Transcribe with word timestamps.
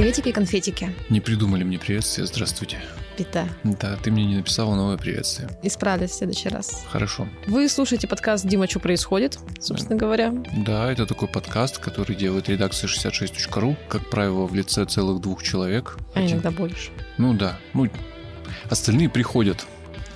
Приветики, 0.00 0.32
конфетики. 0.32 0.94
Не 1.10 1.20
придумали 1.20 1.62
мне 1.62 1.78
приветствие, 1.78 2.26
здравствуйте. 2.26 2.78
Пита. 3.18 3.46
Да, 3.64 3.98
ты 4.02 4.10
мне 4.10 4.24
не 4.24 4.36
написала 4.36 4.74
новое 4.74 4.96
приветствие. 4.96 5.50
Исправлюсь 5.62 6.12
в 6.12 6.14
следующий 6.14 6.48
раз. 6.48 6.86
Хорошо. 6.88 7.28
Вы 7.46 7.68
слушаете 7.68 8.08
подкаст 8.08 8.46
«Дима, 8.46 8.66
что 8.66 8.80
происходит?», 8.80 9.38
собственно 9.60 9.96
говоря. 9.96 10.32
Да, 10.56 10.90
это 10.90 11.04
такой 11.04 11.28
подкаст, 11.28 11.76
который 11.76 12.16
делает 12.16 12.48
редакция 12.48 12.88
66.ru, 12.88 13.76
как 13.90 14.08
правило, 14.08 14.46
в 14.46 14.54
лице 14.54 14.86
целых 14.86 15.20
двух 15.20 15.42
человек. 15.42 15.98
А 16.14 16.24
иногда 16.24 16.50
больше. 16.50 16.92
Ну 17.18 17.34
да, 17.34 17.58
ну 17.74 17.86
остальные 18.70 19.10
приходят 19.10 19.66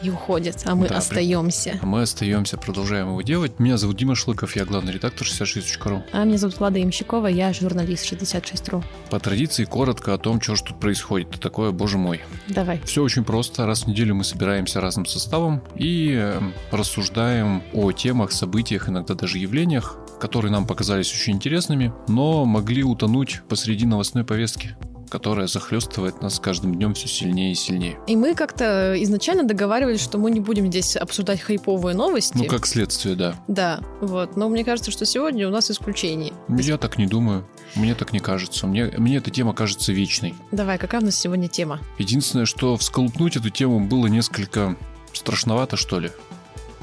и 0.03 0.11
уходят, 0.11 0.63
а 0.65 0.75
мы 0.75 0.89
Да, 0.89 0.99
остаемся. 0.99 1.79
А 1.83 1.87
мы 1.87 2.03
остаемся, 2.03 2.57
продолжаем 2.57 3.09
его 3.09 3.23
делать. 3.23 3.59
Меня 3.59 3.77
зовут 3.77 3.97
Дима 3.97 4.15
Шлыков, 4.15 4.57
я 4.57 4.65
главный 4.65 4.93
редактор 4.93 5.27
66.ru. 5.27 6.03
А 6.13 6.25
меня 6.25 6.39
зовут 6.39 6.59
Влада 6.59 6.79
Ямщикова, 6.79 7.27
я 7.27 7.53
журналист 7.53 8.13
66.ru. 8.13 8.85
По 9.11 9.21
традиции, 9.21 9.65
коротко 9.65 10.15
о 10.15 10.19
том, 10.19 10.41
что 10.41 10.57
ж 10.57 10.63
тут 10.63 10.81
происходит. 10.81 11.41
Такое, 11.41 11.71
боже 11.71 11.99
мой. 11.99 12.21
Давай. 12.49 12.81
Все 12.85 13.03
очень 13.03 13.25
просто. 13.25 13.67
Раз 13.67 13.85
в 13.85 13.87
неделю 13.87 14.15
мы 14.15 14.25
собираемся 14.25 14.81
разным 14.81 15.07
составом 15.07 15.63
и 15.77 16.15
э, 16.17 16.41
рассуждаем 16.71 17.63
о 17.73 17.93
темах, 17.93 18.33
событиях, 18.33 18.89
иногда 18.89 19.15
даже 19.15 19.39
явлениях, 19.39 19.99
которые 20.21 20.53
нам 20.53 20.67
показались 20.67 21.13
очень 21.13 21.35
интересными, 21.35 21.93
но 22.09 22.45
могли 22.45 22.83
утонуть 22.83 23.43
посреди 23.49 23.87
новостной 23.87 24.25
повестки 24.25 24.77
которая 25.09 25.47
захлестывает 25.47 26.23
нас 26.23 26.37
с 26.37 26.41
каждым 26.41 26.75
днем 26.75 26.95
все 26.95 27.09
сильнее 27.09 27.53
и 27.53 27.55
сильнее. 27.55 27.99
И 28.07 28.17
мы 28.17 28.35
как-то 28.35 28.95
изначально 29.03 29.45
договаривались, 29.45 30.01
что 30.01 30.19
мы 30.19 30.31
не 30.31 30.41
будем 30.41 30.67
здесь 30.69 30.97
обсуждать 30.97 31.41
хайповые 31.41 31.95
новости. 31.95 32.37
Ну, 32.37 32.45
как 32.45 32.67
следствие, 32.67 33.15
да. 33.15 33.35
Да, 33.49 33.81
вот. 34.01 34.37
Но 34.37 34.49
мне 34.49 34.65
кажется, 34.65 34.91
что 34.91 35.05
сегодня 35.05 35.49
у 35.49 35.51
нас 35.51 35.71
исключение. 35.71 36.33
Я 36.49 36.79
так 36.79 36.99
не 36.99 37.07
думаю. 37.07 37.47
Мне 37.75 37.95
так 37.95 38.13
не 38.13 38.21
кажется. 38.21 38.67
Мне, 38.67 38.87
мне 38.99 39.17
эта 39.17 39.31
тема 39.31 39.55
кажется 39.55 39.93
вечной. 39.93 40.35
Давай, 40.53 40.79
какая 40.79 41.01
у 41.01 41.05
нас 41.05 41.17
сегодня 41.17 41.49
тема? 41.49 41.81
Единственное, 41.99 42.47
что 42.47 42.77
всколупнуть 42.77 43.37
эту 43.37 43.51
тему 43.51 43.81
было 43.81 44.07
несколько 44.07 44.77
страшновато, 45.13 45.77
что 45.77 46.01
ли. 46.01 46.11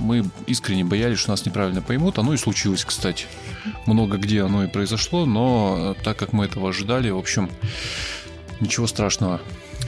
Мы 0.02 0.26
искренне 0.48 0.84
боялись, 0.84 1.20
что 1.20 1.32
нас 1.32 1.46
неправильно 1.46 1.82
поймут. 1.82 2.18
Оно 2.20 2.34
и 2.34 2.38
случилось, 2.38 2.84
кстати. 2.84 3.28
Много 3.86 4.18
где 4.18 4.42
оно 4.42 4.64
и 4.64 4.68
произошло, 4.68 5.26
но 5.26 5.96
так 6.04 6.18
как 6.18 6.34
мы 6.34 6.46
этого 6.46 6.70
ожидали, 6.70 7.10
в 7.10 7.18
общем, 7.18 7.50
ничего 8.60 8.88
страшного 8.88 9.42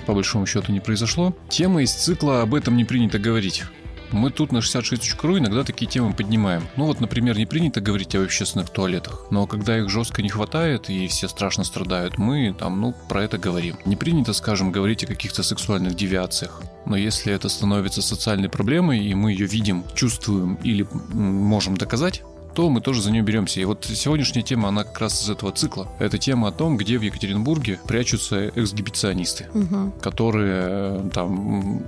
по 0.05 0.13
большому 0.13 0.45
счету 0.45 0.71
не 0.71 0.79
произошло. 0.79 1.35
Тема 1.49 1.81
из 1.81 1.93
цикла 1.93 2.41
«Об 2.41 2.55
этом 2.55 2.77
не 2.77 2.85
принято 2.85 3.19
говорить». 3.19 3.63
Мы 4.11 4.29
тут 4.31 4.51
на 4.51 4.57
66.ru 4.59 5.39
иногда 5.39 5.63
такие 5.63 5.89
темы 5.89 6.13
поднимаем. 6.13 6.67
Ну 6.75 6.85
вот, 6.85 6.99
например, 6.99 7.37
не 7.37 7.45
принято 7.45 7.81
говорить 7.81 8.15
об 8.15 8.23
общественных 8.23 8.69
туалетах, 8.69 9.27
но 9.31 9.47
когда 9.47 9.77
их 9.77 9.89
жестко 9.89 10.21
не 10.21 10.29
хватает 10.29 10.89
и 10.89 11.07
все 11.07 11.27
страшно 11.27 11.63
страдают, 11.63 12.17
мы 12.17 12.55
там, 12.57 12.79
ну, 12.81 12.93
про 13.09 13.23
это 13.23 13.37
говорим. 13.37 13.77
Не 13.85 13.95
принято, 13.95 14.33
скажем, 14.33 14.71
говорить 14.71 15.03
о 15.03 15.07
каких-то 15.07 15.43
сексуальных 15.43 15.95
девиациях. 15.95 16.61
Но 16.85 16.95
если 16.97 17.33
это 17.33 17.49
становится 17.49 18.01
социальной 18.01 18.49
проблемой, 18.49 18.99
и 19.03 19.13
мы 19.13 19.31
ее 19.31 19.45
видим, 19.45 19.83
чувствуем 19.95 20.55
или 20.63 20.85
можем 21.13 21.77
доказать, 21.77 22.23
то 22.55 22.69
мы 22.69 22.81
тоже 22.81 23.01
за 23.01 23.11
нее 23.11 23.23
беремся. 23.23 23.59
И 23.61 23.65
вот 23.65 23.85
сегодняшняя 23.85 24.43
тема, 24.43 24.69
она 24.69 24.83
как 24.83 24.99
раз 24.99 25.23
из 25.23 25.29
этого 25.29 25.51
цикла. 25.51 25.87
Это 25.99 26.17
тема 26.17 26.49
о 26.49 26.51
том, 26.51 26.77
где 26.77 26.97
в 26.97 27.01
Екатеринбурге 27.01 27.79
прячутся 27.87 28.49
эксгибиционисты, 28.49 29.47
Угу. 29.53 29.93
которые 30.01 30.61
э, 30.65 31.09
там 31.13 31.81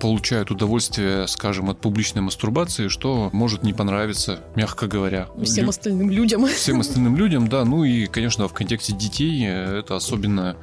получают 0.00 0.50
удовольствие, 0.50 1.26
скажем, 1.26 1.70
от 1.70 1.80
публичной 1.80 2.22
мастурбации, 2.22 2.88
что 2.88 3.30
может 3.32 3.62
не 3.62 3.72
понравиться, 3.72 4.40
мягко 4.54 4.86
говоря. 4.86 5.28
Всем 5.42 5.64
Лю- 5.64 5.70
остальным 5.70 6.10
людям. 6.10 6.46
всем 6.46 6.80
остальным 6.80 7.16
людям, 7.16 7.48
да, 7.48 7.64
ну 7.64 7.84
и, 7.84 8.06
конечно, 8.06 8.48
в 8.48 8.52
контексте 8.52 8.92
детей 8.92 9.44
э, 9.46 9.78
это 9.80 9.96
особенно 9.96 10.56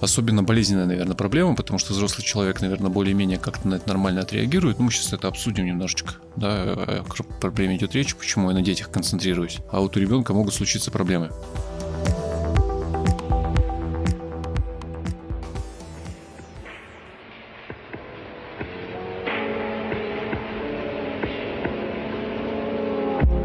особенно 0.00 0.42
болезненная, 0.42 0.86
наверное, 0.86 1.16
проблема, 1.16 1.54
потому 1.54 1.78
что 1.78 1.92
взрослый 1.92 2.24
человек, 2.24 2.60
наверное, 2.60 2.90
более-менее 2.90 3.38
как-то 3.38 3.66
на 3.68 3.74
это 3.76 3.88
нормально 3.88 4.20
отреагирует. 4.20 4.78
Ну, 4.78 4.84
мы 4.84 4.90
сейчас 4.92 5.12
это 5.12 5.28
обсудим 5.28 5.66
немножечко, 5.66 6.14
да, 6.36 6.62
о 6.62 7.04
какой 7.08 7.26
проблеме 7.40 7.76
идет 7.76 7.94
речь, 7.94 8.14
почему 8.14 8.48
я 8.50 8.54
на 8.54 8.62
детях 8.62 8.90
концентрируюсь. 8.90 9.58
А 9.70 9.80
вот 9.80 9.96
у 9.96 10.00
ребенка 10.00 10.32
могут 10.32 10.54
случиться 10.54 10.90
проблемы. 10.90 11.30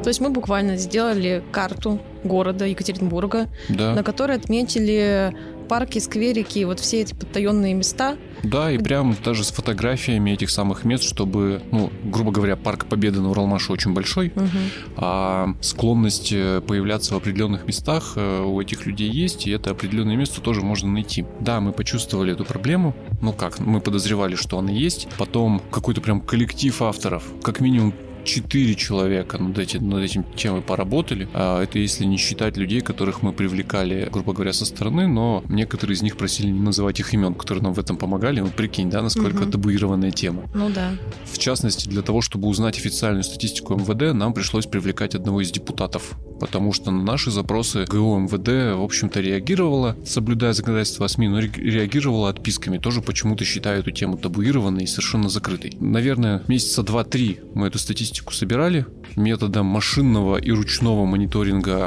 То 0.04 0.10
есть 0.10 0.20
мы 0.22 0.30
буквально 0.30 0.76
сделали 0.78 1.42
карту 1.52 2.00
города 2.24 2.66
Екатеринбурга, 2.66 3.48
Да, 3.70 3.94
на 3.96 4.04
которой 4.04 4.38
отметили 4.38 5.36
парки, 5.70 5.98
скверики, 6.00 6.64
вот 6.66 6.80
все 6.82 7.02
эти 7.02 7.14
потаенные 7.14 7.74
места. 7.74 8.18
да, 8.44 8.70
и 8.70 8.78
прям 8.78 9.16
даже 9.24 9.46
с 9.46 9.52
фотографиями 9.52 10.32
этих 10.32 10.50
самых 10.50 10.84
мест, 10.84 11.04
чтобы, 11.06 11.62
ну, 11.72 11.90
грубо 12.04 12.32
говоря, 12.32 12.58
парк 12.58 12.86
Победы 12.86 13.22
на 13.22 13.30
Уралмаше 13.32 13.72
очень 13.72 13.94
большой, 13.94 14.34
Мгм. 14.36 14.50
а 14.98 15.56
склонность 15.62 16.32
э, 16.34 16.62
появляться 16.68 17.14
в 17.14 17.18
определенных 17.18 17.66
местах 17.66 18.14
э, 18.18 18.42
у 18.44 18.60
этих 18.62 18.86
людей 18.86 19.10
есть, 19.10 19.48
и 19.48 19.52
это 19.52 19.72
определенное 19.72 20.18
место 20.18 20.42
тоже 20.42 20.62
можно 20.62 20.90
найти. 20.92 21.26
Да, 21.40 21.62
мы 21.62 21.72
почувствовали 21.72 22.34
эту 22.34 22.44
проблему, 22.44 22.94
ну 23.22 23.32
как, 23.32 23.60
мы 23.60 23.80
подозревали, 23.80 24.36
что 24.36 24.60
она 24.60 24.72
есть, 24.72 25.08
потом 25.18 25.62
какой-то 25.72 26.02
прям 26.02 26.20
коллектив 26.20 26.82
авторов, 26.82 27.24
как 27.42 27.62
минимум 27.62 27.94
четыре 28.24 28.76
человека 28.76 29.38
над, 29.38 29.58
этим, 29.58 29.90
над 29.90 30.04
этим 30.04 30.24
темой 30.36 30.62
поработали. 30.62 31.28
А 31.34 31.62
это 31.62 31.80
если 31.80 32.06
не 32.06 32.18
считать 32.18 32.58
людей, 32.58 32.82
которых 32.82 33.22
мы 33.22 33.34
привлекали, 33.34 34.08
грубо 34.12 34.34
говоря, 34.34 34.54
со 34.54 34.66
стороны, 34.66 35.08
но 35.08 35.44
некоторые 35.50 35.96
из 35.96 36.02
них 36.02 36.18
просили 36.18 36.48
не 36.48 36.60
называть 36.60 37.00
их 37.00 37.14
имен, 37.14 37.34
которые 37.34 37.64
нам 37.64 37.74
в 37.74 37.80
этом 37.80 37.98
помогали. 37.98 38.40
Ну, 38.42 38.48
прикинь, 38.50 38.90
да, 38.90 39.02
насколько 39.02 39.44
Мгм. 39.44 39.52
табуированная 39.52 40.12
тема. 40.12 40.44
Ну 40.54 40.70
да. 40.70 40.92
В 41.26 41.38
частности, 41.38 41.88
для 41.88 42.02
того, 42.02 42.22
чтобы 42.22 42.48
узнать 42.48 42.78
официальную 42.78 43.24
статистику 43.24 43.76
МВД, 43.76 44.14
нам 44.14 44.34
пришлось 44.34 44.66
привлекать 44.66 45.16
одного 45.16 45.42
из 45.42 45.52
депутатов, 45.52 46.14
потому 46.44 46.74
что 46.74 46.92
на 46.92 47.02
наши 47.02 47.32
запросы 47.32 47.86
ГО 47.86 48.20
МВД, 48.20 48.78
в 48.78 48.84
общем-то, 48.84 49.22
реагировала, 49.22 49.96
соблюдая 50.06 50.52
законодательство 50.52 51.06
о 51.06 51.08
СМИ, 51.10 51.30
но 51.30 51.40
ре- 51.40 51.50
реагировала 51.56 52.28
отписками. 52.28 52.80
Тоже 52.80 53.02
почему-то 53.02 53.46
считаю 53.46 53.80
эту 53.80 53.92
тему 53.92 54.18
табуированной 54.18 54.84
и 54.84 54.88
совершенно 54.88 55.30
закрытой. 55.30 55.78
Наверное, 55.80 56.44
месяца 56.50 56.84
два-три 56.84 57.40
мы 57.56 57.68
эту 57.68 57.80
статистику 57.80 58.34
собирали 58.34 58.86
методом 59.16 59.68
машинного 59.68 60.36
и 60.36 60.52
ручного 60.52 61.06
мониторинга 61.06 61.78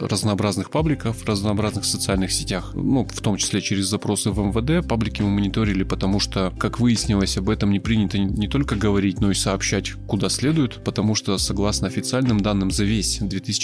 э, 0.00 0.06
разнообразных 0.06 0.70
пабликов 0.70 1.18
в 1.18 1.28
разнообразных 1.28 1.84
социальных 1.84 2.32
сетях, 2.32 2.70
ну, 2.74 3.04
в 3.04 3.20
том 3.20 3.36
числе 3.36 3.60
через 3.60 3.86
запросы 3.88 4.30
в 4.30 4.38
МВД. 4.38 4.88
Паблики 4.88 5.20
мы 5.20 5.28
мониторили, 5.28 5.82
потому 5.82 6.18
что, 6.18 6.50
как 6.58 6.80
выяснилось, 6.80 7.36
об 7.36 7.50
этом 7.50 7.72
не 7.72 7.80
принято 7.80 8.18
не- 8.18 8.48
только 8.48 8.74
говорить, 8.76 9.20
но 9.20 9.30
и 9.30 9.34
сообщать 9.34 9.92
куда 10.06 10.30
следует, 10.30 10.82
потому 10.82 11.14
что, 11.14 11.36
согласно 11.36 11.88
официальным 11.88 12.40
данным 12.40 12.70
за 12.70 12.84
весь 12.84 13.20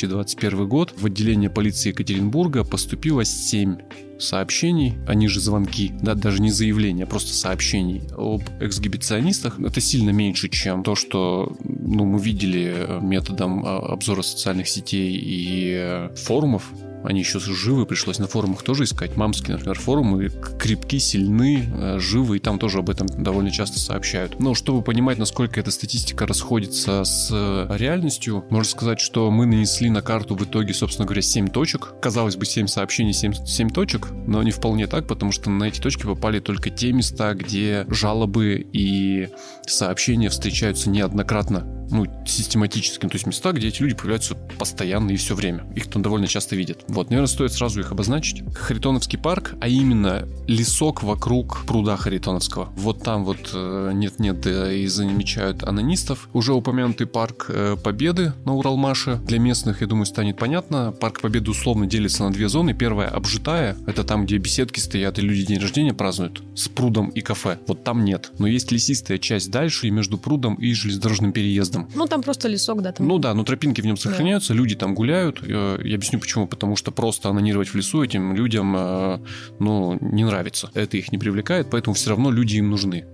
2021 0.07 0.69
год, 0.69 0.95
в 0.97 1.07
отделение 1.07 1.51
полиции 1.51 1.91
Екатеринбурга 1.91 2.65
поступило 2.65 3.25
7 3.25 3.77
сообщений, 4.19 4.95
они 5.07 5.29
же 5.29 5.41
звонки, 5.41 5.93
да, 6.01 6.15
даже 6.15 6.41
не 6.41 6.51
заявления, 6.51 7.05
а 7.05 7.07
просто 7.07 7.33
сообщений 7.33 8.03
об 8.17 8.43
эксгибиционистах. 8.61 9.59
Это 9.59 9.81
сильно 9.81 10.11
меньше, 10.11 10.49
чем 10.49 10.83
то, 10.83 10.95
что 10.95 11.57
ну, 11.65 12.05
мы 12.05 12.21
видели 12.21 12.73
э, 12.75 13.01
методом 13.01 13.65
а, 13.65 13.79
обзора 13.79 14.23
социальных 14.23 14.69
сетей 14.69 15.17
и 15.17 15.75
э, 15.75 16.15
форумов. 16.15 16.71
Они 17.05 17.21
еще 17.21 17.39
живы, 17.39 17.87
пришлось 17.87 18.19
на 18.19 18.27
форумах 18.27 18.63
тоже 18.63 18.85
искать. 18.85 19.17
Мамские, 19.17 19.57
например, 19.57 19.79
форумы 19.79 20.31
крепки, 20.59 20.99
сильны, 20.99 21.69
э, 21.73 21.99
живы, 21.99 22.37
и 22.37 22.41
там 22.41 22.59
тоже 22.59 22.79
об 22.79 22.91
этом 22.91 23.07
довольно 23.07 23.51
часто 23.51 23.79
сообщают. 23.79 24.39
Но 24.41 24.55
чтобы 24.55 24.83
понимать, 24.83 25.19
насколько 25.19 25.61
эта 25.61 25.71
статистика 25.71 26.27
расходится 26.27 27.05
с 27.05 27.29
э, 27.33 27.67
реальностью, 27.77 28.45
можно 28.51 28.71
сказать, 28.71 29.01
что 29.01 29.31
мы 29.31 29.47
нанесли 29.47 29.91
на 29.91 30.03
карту 30.03 30.35
в 30.35 30.45
итоге, 30.45 30.75
собственно 30.75 31.07
говоря, 31.07 31.23
7 31.23 31.49
точек. 31.49 31.95
Казалось 32.01 32.37
бы, 32.37 32.47
7 32.47 32.67
сообщений, 32.67 33.13
7, 33.13 33.33
7 33.47 33.71
точек, 33.71 34.09
но 34.27 34.43
не 34.43 34.51
вполне 34.51 34.87
так, 34.87 35.07
потому 35.07 35.33
что 35.33 35.51
на 35.51 35.65
эти 35.65 35.81
точки 35.81 36.03
попали 36.03 36.41
только 36.41 36.71
те 36.71 36.93
места, 36.93 37.35
где 37.35 37.87
жалобы 37.89 38.67
и 38.73 39.29
сообщения 39.67 40.29
встречаются 40.29 40.91
неоднократно, 40.91 41.65
ну, 41.91 42.07
систематически. 42.27 43.07
То 43.07 43.15
есть 43.15 43.27
места, 43.27 43.53
где 43.53 43.69
эти 43.69 43.83
люди 43.83 43.95
появляются 43.95 44.35
постоянно 44.59 45.11
и 45.11 45.17
все 45.17 45.35
время. 45.35 45.65
Их 45.75 45.89
там 45.89 46.03
довольно 46.03 46.27
часто 46.27 46.57
видят. 46.57 46.85
Вот, 46.93 47.09
наверное, 47.09 47.27
стоит 47.27 47.53
сразу 47.53 47.81
их 47.81 47.91
обозначить. 47.91 48.43
Харитоновский 48.55 49.19
парк, 49.19 49.55
а 49.61 49.69
именно 49.69 50.29
лесок 50.47 51.03
вокруг 51.03 51.65
пруда 51.67 51.97
Харитоновского. 51.97 52.69
Вот 52.77 53.03
там 53.03 53.25
вот 53.25 53.51
э, 53.55 53.93
нет-нет, 53.95 54.41
да 54.43 54.71
и 54.71 54.87
замечают 54.87 55.65
анонистов. 55.65 56.29
Уже 56.35 56.53
упомянутый 56.53 57.07
парк 57.07 57.47
э, 57.49 57.77
Победы 57.83 58.35
на 58.45 58.55
Уралмаше. 58.55 59.17
Для 59.27 59.39
местных, 59.39 59.81
я 59.81 59.87
думаю, 59.87 60.05
станет 60.05 60.37
понятно. 60.37 60.93
Парк 60.93 61.21
Победы 61.23 61.51
условно 61.51 61.87
делится 61.87 62.25
на 62.25 62.31
две 62.31 62.49
зоны. 62.51 62.75
Первая 62.75 63.09
обжитая, 63.09 63.77
это 63.87 64.05
там, 64.05 64.27
где 64.27 64.37
беседки 64.37 64.79
стоят 64.79 65.19
и 65.19 65.23
люди 65.23 65.47
день 65.47 65.61
рождения 65.61 65.95
празднуют, 65.95 66.43
с 66.55 66.69
прудом 66.69 67.09
и 67.09 67.23
кафе. 67.23 67.59
Вот 67.67 67.85
там 67.85 68.05
нет. 68.05 68.33
Но 68.39 68.47
есть 68.47 68.71
лесистая 68.71 69.17
часть 69.17 69.51
дальше 69.51 69.89
и 69.89 69.91
между 69.91 70.19
прудом 70.19 70.57
и 70.57 70.75
железнодорожным 70.75 71.33
переездом. 71.33 71.89
Ну, 71.95 72.07
там 72.07 72.23
просто 72.23 72.49
лесок, 72.49 72.83
да, 72.83 72.93
там. 72.93 73.09
Ну 73.09 73.19
да, 73.19 73.33
но 73.33 73.45
тропинки 73.45 73.81
в 73.81 73.87
нем 73.87 73.97
сохраняются, 73.97 74.53
люди 74.53 74.75
там 74.75 74.95
гуляют. 74.95 75.41
Э, 75.43 75.81
Я 75.83 75.95
объясню 75.95 76.19
почему. 76.19 76.47
Потому 76.47 76.77
что 76.77 76.82
просто 76.91 77.29
анонировать 77.29 77.69
в 77.69 77.75
лесу 77.75 78.03
этим 78.03 78.35
людям, 78.35 78.75
э, 78.77 79.19
ну, 79.59 79.99
не 80.01 80.25
нравится. 80.25 80.71
Это 80.75 80.97
их 80.97 81.13
не 81.13 81.19
привлекает, 81.19 81.71
поэтому 81.71 81.95
все 81.95 82.11
равно 82.11 82.31
люди 82.31 82.57
им 82.57 82.71
нужны. 82.71 83.05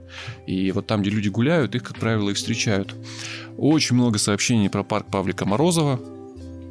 И 0.47 0.73
вот 0.73 0.87
там, 0.87 1.03
где 1.03 1.11
люди 1.11 1.29
гуляют, 1.29 1.75
их, 1.75 1.82
как 1.82 1.99
правило, 1.99 2.31
и 2.31 2.35
встречают. 2.35 2.94
Очень 3.56 3.97
много 3.97 4.19
сообщений 4.19 4.70
про 4.70 4.82
парк 4.82 5.06
Павлика 5.11 5.44
Морозова, 5.44 6.00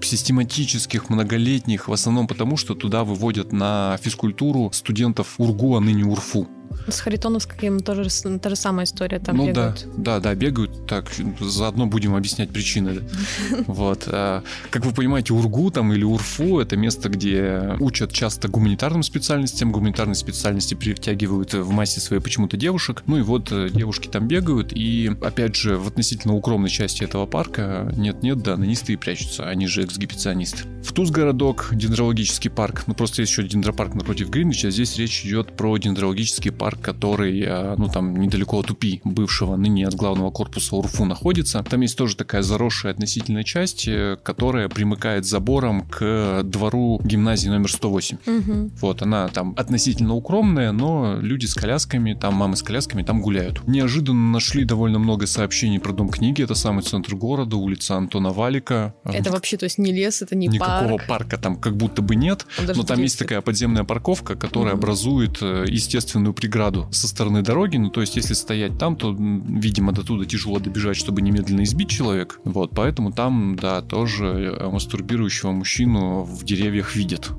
систематических, 0.02 1.10
многолетних, 1.10 1.88
в 1.88 1.94
основном 1.94 2.28
потому, 2.28 2.58
что 2.58 2.76
туда 2.76 3.04
выводят 3.04 3.52
на 3.52 3.98
физкультуру 4.02 4.72
студентов 4.74 5.36
УРГУ, 5.38 5.76
а 5.76 5.80
ныне 5.82 6.04
УРФУ. 6.06 6.48
С 6.88 7.00
Харитоновским 7.00 7.80
тоже 7.80 8.10
та 8.40 8.50
же 8.50 8.56
самая 8.56 8.86
история, 8.86 9.20
там 9.20 9.38
ну, 9.38 9.48
бегают. 9.48 9.86
Да, 9.98 10.20
да, 10.20 10.20
да, 10.20 10.36
бегают. 10.36 10.88
Так, 10.88 11.12
заодно 11.40 11.86
будем 11.86 12.16
объяснять 12.16 12.50
причины. 12.50 13.02
Вот. 13.68 14.04
А, 14.08 14.44
как 14.70 14.86
вы 14.86 14.94
понимаете, 14.94 15.34
УРГУ 15.34 15.72
там 15.72 15.92
или 15.94 16.04
УРФУ— 16.04 16.60
это 16.62 16.78
место, 16.78 17.10
где 17.10 17.76
учат 17.80 18.12
часто 18.14 18.48
гуманитарным 18.48 19.04
специальностям. 19.04 19.72
Гуманитарные 19.72 20.16
специальности 20.16 20.74
притягивают 20.74 21.54
в 21.54 21.70
массе 21.72 22.00
своей 22.00 22.22
почему-то 22.22 22.58
девушек. 22.58 23.04
Ну 23.08 23.18
и 23.18 23.22
вот 23.22 23.52
э, 23.52 23.70
девушки 23.70 24.08
там 24.08 24.28
бегают, 24.28 24.72
и, 24.74 25.12
опять 25.22 25.56
же, 25.56 25.78
в 25.78 25.88
относительно 25.88 26.36
укромной 26.36 26.70
части 26.70 27.04
этого 27.04 27.26
парка 27.26 27.92
нет-нет, 27.96 28.40
да, 28.40 28.58
нанисты 28.58 28.94
и 28.94 28.96
прячутся, 28.96 29.48
они 29.50 29.68
же 29.68 29.84
эксгибиционисты. 29.84 30.64
В 30.84 30.94
Туз-городок, 30.94 31.70
дендрологический 31.72 32.50
парк, 32.50 32.84
ну 32.88 32.94
просто 32.94 33.22
есть 33.22 33.32
еще 33.32 33.44
дендропарк 33.44 33.94
напротив 33.94 34.30
Гринвича, 34.30 34.70
здесь 34.70 34.98
речь 34.98 35.26
идет 35.26 35.56
про 35.56 35.78
дендрологический 35.78 36.52
парк, 36.58 36.82
который, 36.82 37.42
э, 37.42 37.76
ну, 37.78 37.88
там, 37.88 38.18
недалеко 38.18 38.60
от 38.60 38.72
УПИ, 38.72 39.02
бывшего 39.04 39.56
ныне 39.56 39.88
от 39.88 39.96
главного 39.96 40.32
корпуса 40.32 40.76
УРФУ 40.76 41.06
находится. 41.06 41.64
Там 41.64 41.82
есть 41.82 41.98
тоже 41.98 42.16
такая 42.16 42.42
заросшая 42.42 42.94
относительная 42.94 43.44
часть, 43.44 43.88
э, 43.88 44.18
которая 44.22 44.70
примыкает 44.70 45.26
забором 45.26 45.82
к 45.82 46.42
двору 46.44 47.00
гимназии 47.04 47.50
номер 47.50 47.72
108. 47.72 48.18
Угу. 48.26 48.72
Вот, 48.82 49.02
она 49.02 49.28
там 49.28 49.54
относительно 49.58 50.14
укромная, 50.16 50.72
но 50.72 51.18
люди 51.22 51.46
с 51.46 51.54
колясками, 51.54 52.14
там 52.14 52.36
мамы 52.36 52.56
с 52.56 52.64
колясками 52.64 53.04
там 53.04 53.22
гуляют. 53.22 53.68
Неожиданно 53.68 54.32
нашли 54.32 54.66
довольно 54.66 55.00
много 55.00 55.28
сообщений 55.28 55.80
про 55.80 55.94
Дом 55.94 56.10
книги, 56.10 56.44
это 56.44 56.56
самый 56.56 56.84
центр 56.84 57.16
города, 57.16 57.56
улица 57.56 57.96
Антона 57.96 58.32
Валика. 58.32 58.94
Это 59.04 59.32
вообще, 59.32 59.58
то 59.58 59.66
есть 59.66 59.78
не 59.78 59.92
лес, 59.92 60.22
это 60.22 60.36
не 60.36 60.48
Никакого 60.48 60.98
парк. 60.98 61.08
парка 61.08 61.38
там 61.38 61.56
как 61.56 61.76
будто 61.76 62.02
бы 62.02 62.16
нет, 62.16 62.46
но 62.76 62.84
там 62.84 63.02
есть 63.02 63.20
такая 63.20 63.42
подземная 63.42 63.84
парковка, 63.84 64.36
которая 64.36 64.74
угу. 64.74 64.80
образует 64.80 65.38
э, 65.42 65.66
естественную 65.68 66.34
преграду 66.48 66.88
со 66.92 67.08
стороны 67.08 67.42
дороги. 67.42 67.78
Ну, 67.78 67.90
то 67.90 68.02
есть, 68.02 68.16
если 68.16 68.34
стоять 68.34 68.78
там, 68.78 68.96
то, 68.96 69.14
видимо, 69.14 69.92
до 69.92 70.04
туда 70.04 70.26
тяжело 70.26 70.60
добежать, 70.60 70.96
чтобы 70.96 71.22
немедленно 71.22 71.64
избить 71.64 71.90
человека. 71.90 72.36
Вот, 72.46 72.72
поэтому 72.74 73.12
там, 73.12 73.58
да, 73.58 73.82
тоже 73.82 74.26
э, 74.26 74.70
мастурбирующего 74.70 75.52
мужчину 75.52 76.24
в 76.24 76.44
деревьях 76.46 76.96
видят 76.96 77.32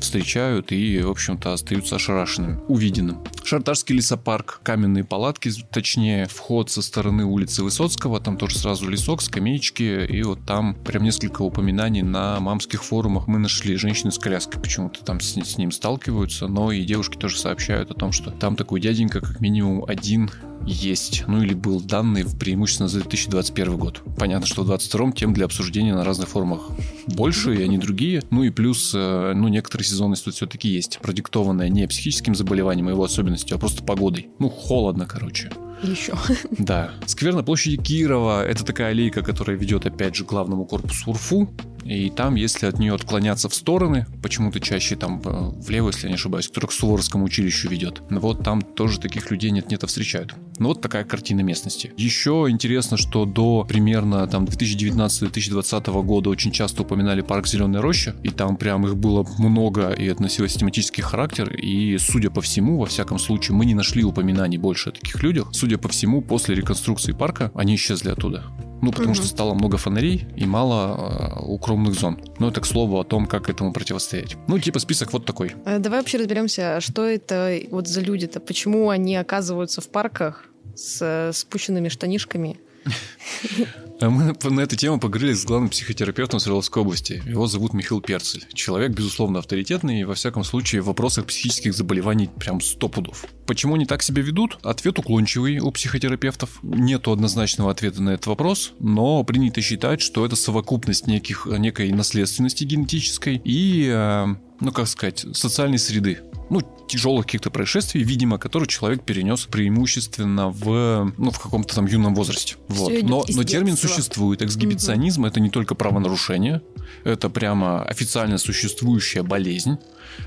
встречают 0.00 0.72
и, 0.72 1.00
в 1.00 1.10
общем-то, 1.10 1.52
остаются 1.52 1.96
ошарашенными 1.96 2.58
увиденным. 2.68 3.22
Шартарский 3.44 3.96
лесопарк, 3.96 4.60
каменные 4.62 5.04
палатки, 5.04 5.50
точнее, 5.70 6.26
вход 6.26 6.70
со 6.70 6.82
стороны 6.82 7.24
улицы 7.24 7.62
Высоцкого, 7.62 8.20
там 8.20 8.36
тоже 8.36 8.58
сразу 8.58 8.88
лесок, 8.88 9.22
скамеечки, 9.22 10.06
и 10.06 10.22
вот 10.22 10.44
там 10.44 10.74
прям 10.74 11.04
несколько 11.04 11.42
упоминаний 11.42 12.02
на 12.02 12.40
мамских 12.40 12.82
форумах 12.84 13.26
мы 13.26 13.38
нашли. 13.38 13.76
Женщины 13.76 14.10
с 14.12 14.18
коляской 14.18 14.60
почему-то 14.60 15.04
там 15.04 15.20
с, 15.20 15.34
с 15.34 15.58
ним 15.58 15.70
сталкиваются, 15.70 16.48
но 16.48 16.72
и 16.72 16.84
девушки 16.84 17.16
тоже 17.16 17.38
сообщают 17.38 17.90
о 17.90 17.94
том, 17.94 18.12
что 18.12 18.30
там 18.30 18.56
такой 18.56 18.80
дяденька 18.80 19.20
как 19.20 19.40
минимум 19.40 19.84
один 19.86 20.30
есть, 20.64 21.24
ну 21.26 21.42
или 21.42 21.54
был 21.54 21.80
данный 21.80 22.24
преимущественно 22.24 22.88
за 22.88 23.00
2021 23.00 23.76
год. 23.76 24.02
Понятно, 24.16 24.46
что 24.46 24.62
в 24.62 24.66
2022 24.66 25.12
тем 25.12 25.32
для 25.32 25.44
обсуждения 25.44 25.94
на 25.94 26.04
разных 26.04 26.28
форумах 26.28 26.70
больше, 27.06 27.54
и 27.54 27.62
они 27.62 27.78
другие. 27.78 28.22
Ну 28.30 28.42
и 28.42 28.50
плюс, 28.50 28.92
э, 28.94 29.32
ну, 29.34 29.48
некоторая 29.48 29.84
сезонность 29.84 30.24
тут 30.24 30.34
все-таки 30.34 30.68
есть, 30.68 30.98
продиктованная 31.02 31.68
не 31.68 31.86
психическим 31.86 32.34
заболеванием 32.34 32.88
и 32.88 32.92
его 32.92 33.04
особенностью, 33.04 33.56
а 33.56 33.58
просто 33.58 33.82
погодой. 33.82 34.28
Ну, 34.38 34.48
холодно, 34.48 35.06
короче. 35.06 35.50
Еще. 35.82 36.14
Да. 36.58 36.90
Сквер 37.06 37.34
на 37.34 37.42
площади 37.42 37.76
Кирова– 37.76 38.44
это 38.46 38.64
такая 38.64 38.90
аллейка, 38.90 39.22
которая 39.22 39.56
ведет, 39.56 39.86
опять 39.86 40.16
же, 40.16 40.24
к 40.24 40.28
главному 40.28 40.64
корпусу 40.66 41.10
УРФУ. 41.10 41.48
И 41.86 42.10
там, 42.10 42.34
если 42.34 42.66
от 42.66 42.78
нее 42.78 42.94
отклоняться 42.94 43.48
в 43.48 43.54
стороны, 43.54 44.06
почему-то 44.22 44.58
чаще 44.58 44.96
там 44.96 45.22
э, 45.24 45.50
влево, 45.60 45.88
если 45.88 46.04
я 46.04 46.08
не 46.08 46.14
ошибаюсь, 46.16 46.48
который 46.48 46.66
к 46.66 46.72
Суворовскому 46.72 47.24
училищу 47.24 47.68
ведет, 47.68 48.02
вот 48.10 48.42
там 48.42 48.62
тоже 48.62 48.98
таких 48.98 49.30
людей 49.30 49.50
нет-нет, 49.52 49.84
а 49.84 49.86
встречают. 49.86 50.34
Ну 50.58 50.68
вот 50.68 50.80
такая 50.80 51.04
картина 51.04 51.42
местности. 51.42 51.92
Еще 51.96 52.46
интересно, 52.48 52.96
что 52.96 53.24
до 53.24 53.64
примерно 53.68 54.26
там 54.26 54.46
2019-2020 54.46 56.02
года 56.02 56.30
очень 56.30 56.50
часто 56.50 56.82
упоминали 56.82 57.20
парк 57.20 57.46
Зеленая 57.46 57.82
роща, 57.82 58.16
и 58.24 58.30
там 58.30 58.56
прям 58.56 58.86
их 58.86 58.96
было 58.96 59.24
много, 59.38 59.92
и 59.92 60.06
это 60.06 60.22
носило 60.22 60.48
систематический 60.48 61.02
характер, 61.02 61.54
и 61.54 61.98
судя 61.98 62.30
по 62.30 62.40
всему, 62.40 62.78
во 62.78 62.86
всяком 62.86 63.18
случае, 63.18 63.56
мы 63.56 63.64
не 63.64 63.74
нашли 63.74 64.02
упоминаний 64.02 64.58
больше 64.58 64.88
о 64.88 64.92
таких 64.92 65.22
людях. 65.22 65.48
Судя 65.52 65.65
по 65.74 65.88
всему, 65.88 66.22
после 66.22 66.54
реконструкции 66.54 67.12
парка 67.12 67.50
они 67.54 67.74
исчезли 67.74 68.10
оттуда. 68.10 68.44
Ну, 68.82 68.92
потому 68.92 69.10
угу. 69.10 69.16
что 69.16 69.26
стало 69.26 69.54
много 69.54 69.78
фонарей 69.78 70.26
и 70.36 70.46
мало 70.46 71.40
э, 71.40 71.40
укромных 71.44 71.94
зон. 71.94 72.20
Ну, 72.38 72.48
это 72.48 72.60
к 72.60 72.66
слову 72.66 73.00
о 73.00 73.04
том, 73.04 73.26
как 73.26 73.48
этому 73.48 73.72
противостоять. 73.72 74.36
Ну, 74.48 74.58
типа 74.58 74.78
список 74.78 75.12
вот 75.12 75.24
такой. 75.24 75.54
А 75.64 75.78
давай 75.78 76.00
вообще 76.00 76.18
разберемся, 76.18 76.80
что 76.80 77.04
это 77.04 77.58
вот 77.70 77.88
за 77.88 78.00
люди-то, 78.02 78.38
почему 78.38 78.90
они 78.90 79.16
оказываются 79.16 79.80
в 79.80 79.88
парках 79.88 80.44
с 80.74 80.98
э, 81.00 81.32
спущенными 81.32 81.88
штанишками 81.88 82.60
а 84.00 84.10
мы 84.10 84.34
на 84.50 84.60
эту 84.60 84.76
тему 84.76 85.00
поговорили 85.00 85.32
с 85.32 85.44
главным 85.44 85.70
психотерапевтом 85.70 86.38
Свердловской 86.38 86.82
области. 86.82 87.22
Его 87.26 87.46
зовут 87.46 87.72
Михаил 87.72 88.00
Перцель. 88.00 88.44
Человек, 88.52 88.92
безусловно, 88.92 89.38
авторитетный 89.38 90.00
и, 90.00 90.04
во 90.04 90.14
всяком 90.14 90.44
случае, 90.44 90.82
в 90.82 90.86
вопросах 90.86 91.26
психических 91.26 91.74
заболеваний 91.74 92.28
прям 92.38 92.60
сто 92.60 92.88
пудов. 92.88 93.24
Почему 93.46 93.74
они 93.74 93.86
так 93.86 94.02
себя 94.02 94.22
ведут? 94.22 94.58
Ответ 94.62 94.98
уклончивый 94.98 95.60
у 95.60 95.70
психотерапевтов. 95.70 96.58
Нету 96.62 97.12
однозначного 97.12 97.70
ответа 97.70 98.02
на 98.02 98.10
этот 98.10 98.26
вопрос, 98.26 98.74
но 98.80 99.24
принято 99.24 99.60
считать, 99.62 100.00
что 100.00 100.26
это 100.26 100.36
совокупность 100.36 101.06
неких, 101.06 101.46
некой 101.46 101.90
наследственности 101.92 102.64
генетической 102.64 103.40
и, 103.44 103.88
э, 103.88 104.26
ну 104.60 104.72
как 104.72 104.88
сказать, 104.88 105.26
социальной 105.32 105.78
среды 105.78 106.20
ну, 106.48 106.62
тяжелых 106.86 107.26
каких-то 107.26 107.50
происшествий, 107.50 108.02
видимо, 108.04 108.38
которые 108.38 108.68
человек 108.68 109.02
перенес 109.02 109.46
преимущественно 109.46 110.48
в, 110.48 111.12
ну, 111.16 111.30
в 111.30 111.38
каком-то 111.40 111.74
там 111.74 111.86
юном 111.86 112.14
возрасте. 112.14 112.56
Вот. 112.68 112.92
Но, 113.02 113.24
но 113.28 113.44
термин 113.44 113.76
существует. 113.76 114.42
Эксгибиционизм 114.42 115.22
угу. 115.22 115.28
это 115.28 115.40
не 115.40 115.50
только 115.50 115.74
правонарушение, 115.74 116.62
это 117.04 117.28
прямо 117.28 117.82
официально 117.82 118.38
существующая 118.38 119.22
болезнь 119.22 119.78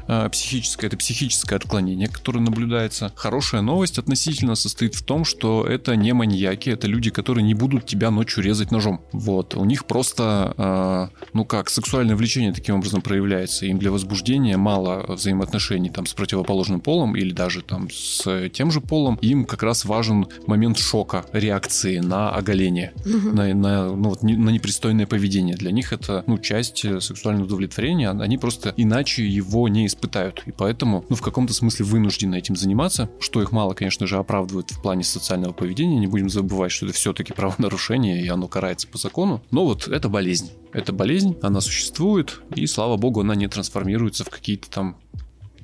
э, 0.08 0.30
психическое, 0.30 0.88
это 0.88 0.98
психическое 0.98 1.56
отклонение, 1.56 2.10
которое 2.10 2.42
наблюдается. 2.42 3.14
Хорошая 3.16 3.62
новость 3.62 3.98
относительно 3.98 4.56
состоит 4.56 4.96
в 4.96 5.04
том, 5.04 5.24
что 5.24 5.66
это 5.66 5.96
не 5.96 6.14
маньяки, 6.14 6.70
это 6.70 6.88
люди, 6.88 7.12
которые 7.12 7.44
не 7.44 7.54
будут 7.54 7.86
тебя 7.86 8.12
ночью 8.12 8.44
резать 8.44 8.72
ножом. 8.72 9.02
Вот. 9.14 9.56
У 9.56 9.64
них 9.64 9.86
просто, 9.86 10.54
э, 10.58 11.28
ну 11.34 11.46
как, 11.46 11.70
сексуальное 11.70 12.18
влечение 12.18 12.52
таким 12.52 12.76
образом 12.76 13.02
проявляется. 13.02 13.66
Им 13.66 13.80
для 13.80 13.92
возбуждения 13.92 14.19
мало 14.58 15.06
взаимоотношений 15.08 15.90
там 15.90 16.06
с 16.06 16.14
противоположным 16.14 16.80
полом 16.82 17.16
или 17.16 17.32
даже 17.32 17.62
там 17.62 17.90
с 17.90 18.50
тем 18.50 18.72
же 18.72 18.82
полом. 18.82 19.18
Им 19.22 19.46
как 19.46 19.64
раз 19.64 19.86
важен 19.86 20.28
момент 20.48 20.78
шока, 20.78 21.26
реакции 21.34 22.00
на 22.00 22.30
оголение, 22.32 22.94
угу. 23.06 23.36
на, 23.36 23.54
на, 23.54 23.86
ну, 23.96 24.10
вот, 24.10 24.24
на 24.24 24.50
непристойное 24.50 25.06
поведение. 25.06 25.56
Для 25.56 25.72
них 25.72 25.94
это 25.94 26.24
ну, 26.28 26.38
часть 26.38 26.86
сексуального 27.02 27.46
удовлетворения. 27.46 28.10
Они 28.10 28.38
просто 28.38 28.74
иначе 28.78 29.26
его 29.26 29.68
не 29.68 29.86
испытают. 29.86 30.44
И 30.46 30.52
поэтому, 30.52 31.06
ну, 31.10 31.16
в 31.16 31.22
каком-то 31.22 31.54
смысле 31.54 31.86
вынуждены 31.86 32.38
этим 32.38 32.56
заниматься, 32.56 33.10
что 33.20 33.42
их 33.42 33.52
мало, 33.52 33.74
конечно 33.74 34.08
же, 34.08 34.18
оправдывает 34.18 34.72
в 34.72 34.82
плане 34.82 35.04
социального 35.04 35.54
поведения. 35.54 36.00
Не 36.00 36.08
будем 36.08 36.30
забывать, 36.30 36.72
что 36.72 36.86
это 36.86 36.96
все-таки 36.96 37.34
правонарушение, 37.34 38.22
и 38.22 38.28
оно 38.28 38.48
карается 38.48 38.88
по 38.88 38.98
закону. 38.98 39.42
Но 39.52 39.66
вот 39.66 39.88
это 39.88 40.10
болезнь. 40.10 40.52
Это 40.72 40.94
болезнь, 40.94 41.36
она 41.42 41.62
существует, 41.62 42.42
и, 42.56 42.68
слава 42.68 42.96
богу, 42.96 43.22
она 43.22 43.34
не 43.34 43.48
трансформируется 43.48 44.09
в 44.18 44.30
какие-то 44.30 44.70
там 44.70 44.98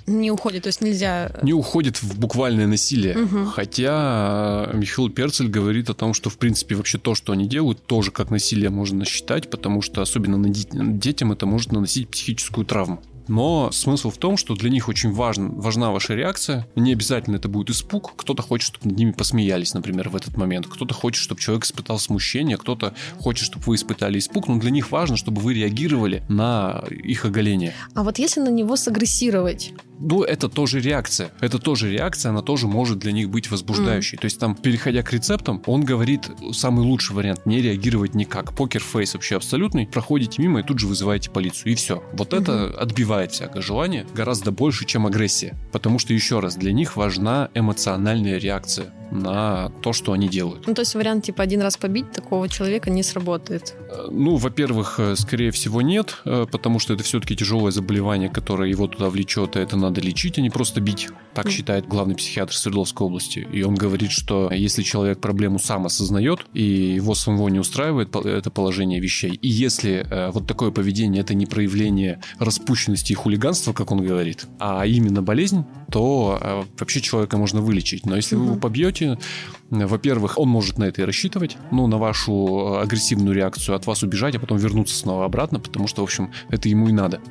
не 0.08 0.30
уходит, 0.30 0.64
то 0.64 0.68
есть 0.68 0.82
нельзя... 0.82 1.32
Не 1.42 1.54
уходит 1.54 2.02
в 2.02 2.20
буквальное 2.20 2.68
насилие. 2.68 3.18
Угу. 3.18 3.46
Хотя 3.46 4.70
э, 4.72 4.78
Михаил 4.78 5.10
Перцель 5.10 5.48
говорит 5.48 5.90
о 5.90 5.96
том, 5.96 6.14
что, 6.14 6.30
в 6.30 6.38
принципе, 6.38 6.76
вообще 6.76 7.00
то, 7.00 7.16
что 7.16 7.34
они 7.34 7.48
делают, 7.48 7.88
тоже 7.88 8.12
как 8.12 8.30
насилие 8.30 8.70
можно 8.70 9.04
считать, 9.04 9.50
потому 9.50 9.82
что 9.82 10.04
особенно 10.04 10.48
детям 10.48 11.32
это 11.32 11.48
может 11.48 11.72
наносить 11.72 12.10
психическую 12.10 12.66
травму. 12.66 13.02
Но 13.28 13.72
смысл 13.72 14.10
в 14.10 14.18
том, 14.18 14.38
что 14.38 14.56
для 14.56 14.70
них 14.70 14.88
очень 14.88 15.12
важен, 15.12 15.60
важна 15.60 15.92
ваша 15.92 16.16
реакция. 16.16 16.68
Не 16.76 16.94
обязательно 16.94 17.38
это 17.38 17.50
будет 17.50 17.70
испуг. 17.70 18.14
Кто-то 18.16 18.44
хочет, 18.44 18.68
чтобы 18.68 18.90
над 18.90 18.98
ними 18.98 19.12
посмеялись, 19.12 19.74
например, 19.74 20.10
в 20.10 20.16
этот 20.16 20.38
момент. 20.38 20.68
Кто-то 20.68 20.94
хочет, 20.94 21.22
чтобы 21.22 21.42
человек 21.42 21.66
испытал 21.66 22.00
смущение. 22.00 22.58
Кто-то 22.58 22.94
хочет, 23.20 23.46
чтобы 23.46 23.66
вы 23.66 23.76
испытали 23.76 24.20
испуг. 24.20 24.48
Но 24.48 24.58
для 24.58 24.72
них 24.72 24.92
важно, 24.92 25.18
чтобы 25.18 25.42
вы 25.42 25.54
реагировали 25.54 26.24
на 26.30 26.84
их 26.90 27.26
оголение. 27.26 27.74
А 27.94 28.04
вот 28.04 28.20
если 28.20 28.42
на 28.42 28.50
него 28.50 28.76
сагрессировать? 28.76 29.74
Ну, 30.00 30.24
это 30.24 30.50
тоже 30.50 30.82
реакция. 30.82 31.32
Это 31.40 31.58
тоже 31.58 31.92
реакция, 31.92 32.30
она 32.30 32.42
тоже 32.42 32.68
может 32.68 33.00
для 33.00 33.12
них 33.12 33.30
быть 33.30 33.50
возбуждающей. 33.50 34.18
Mm. 34.18 34.22
То 34.22 34.26
есть 34.26 34.40
там, 34.40 34.56
переходя 34.56 35.04
к 35.04 35.14
рецептам, 35.14 35.64
он 35.66 35.84
говорит 35.84 36.30
самый 36.52 36.86
лучший 36.86 37.16
вариант 37.16 37.46
не 37.46 37.62
реагировать 37.62 38.14
никак. 38.14 38.54
Poker 38.54 38.87
face 38.87 39.14
вообще 39.14 39.38
абсолютный. 39.38 39.88
Проходите 39.88 40.42
мимо 40.42 40.60
и 40.60 40.64
тут 40.64 40.80
же 40.80 40.88
вызываете 40.88 41.32
полицию. 41.32 41.72
И 41.72 41.76
все. 41.76 42.04
Вот 42.14 42.34
mm-hmm. 42.34 42.42
это 42.42 42.80
отбивает 42.80 43.15
убивает 43.16 43.32
всякое 43.32 43.62
желание 43.62 44.06
гораздо 44.14 44.52
больше, 44.52 44.86
чем 44.86 45.08
агрессия. 45.08 45.56
Потому 45.72 46.00
что, 46.00 46.14
еще 46.14 46.40
раз, 46.42 46.56
для 46.56 46.74
них 46.74 46.98
важна 46.98 47.50
эмоциональная 47.54 48.38
реакция 48.38 48.88
на 49.12 49.70
то, 49.82 49.94
что 49.94 50.12
они 50.14 50.28
делают. 50.28 50.68
Ну, 50.68 50.74
то 50.74 50.82
есть 50.82 50.96
вариант 50.96 51.26
типа 51.26 51.44
один 51.44 51.62
раз 51.62 51.78
побить 51.78 52.12
такого 52.12 52.50
человека 52.50 52.90
не 52.90 53.04
сработает. 53.04 53.76
Э, 53.90 54.08
ну, 54.12 54.36
во-первых, 54.36 55.00
э, 55.00 55.16
скорее 55.16 55.52
всего 55.52 55.82
нет, 55.82 56.18
э, 56.26 56.46
потому 56.52 56.80
что 56.80 56.94
это 56.94 57.04
все-таки 57.04 57.36
тяжелое 57.36 57.72
заболевание, 57.72 58.30
которое 58.30 58.70
его 58.70 58.88
туда 58.88 59.10
влечет, 59.10 59.56
и 59.56 59.60
это 59.60 59.78
надо 59.78 60.02
лечить, 60.02 60.38
а 60.38 60.42
не 60.42 60.50
просто 60.50 60.82
бить. 60.82 61.10
Так 61.34 61.48
mm. 61.48 61.52
считает 61.52 61.88
главный 61.88 62.16
психиатр 62.16 62.54
Свердловской 62.56 63.08
области. 63.08 63.48
И 63.52 63.64
он 63.64 63.76
говорит, 63.76 64.12
что 64.12 64.52
если 64.52 64.84
человек 64.84 65.20
проблему 65.20 65.60
сам 65.60 65.86
осознает, 65.86 66.46
и 66.54 66.64
его 66.64 67.16
самого 67.16 67.50
не 67.50 67.60
устраивает 67.60 68.16
это 68.16 68.50
положение 68.50 69.00
вещей, 69.00 69.32
и 69.42 69.48
если 69.48 70.06
вот 70.32 70.48
такое 70.48 70.72
поведение 70.72 71.22
это 71.22 71.34
не 71.34 71.46
проявление 71.46 72.22
распущенности 72.40 73.12
и 73.12 73.16
хулиганства, 73.16 73.74
как 73.74 73.92
он 73.92 74.06
говорит, 74.06 74.46
а 74.60 74.86
именно 74.86 75.22
болезнь, 75.22 75.66
то 75.92 76.66
вообще 76.80 77.02
человека 77.02 77.38
можно 77.38 77.62
вылечить. 77.62 78.06
Но 78.06 78.16
если 78.16 78.36
вы 78.36 78.46
его 78.46 78.56
побьете, 78.56 79.18
во-первых, 79.84 80.38
он 80.38 80.50
может 80.50 80.78
на 80.78 80.86
это 80.86 81.02
и 81.02 81.06
рассчитывать, 81.06 81.58
ну, 81.72 81.88
на 81.88 81.98
вашу 81.98 82.80
агрессивную 82.80 83.36
реакцию 83.36 83.76
от 83.76 83.86
вас 83.86 84.04
убежать, 84.04 84.36
а 84.36 84.40
потом 84.40 84.58
вернуться 84.58 84.96
снова 84.96 85.26
обратно, 85.26 85.60
потому 85.60 85.88
что, 85.88 86.02
в 86.02 86.06
общем, 86.06 86.32
это 86.50 86.70
ему 86.70 86.90
и 86.90 86.92
надо 86.92 87.22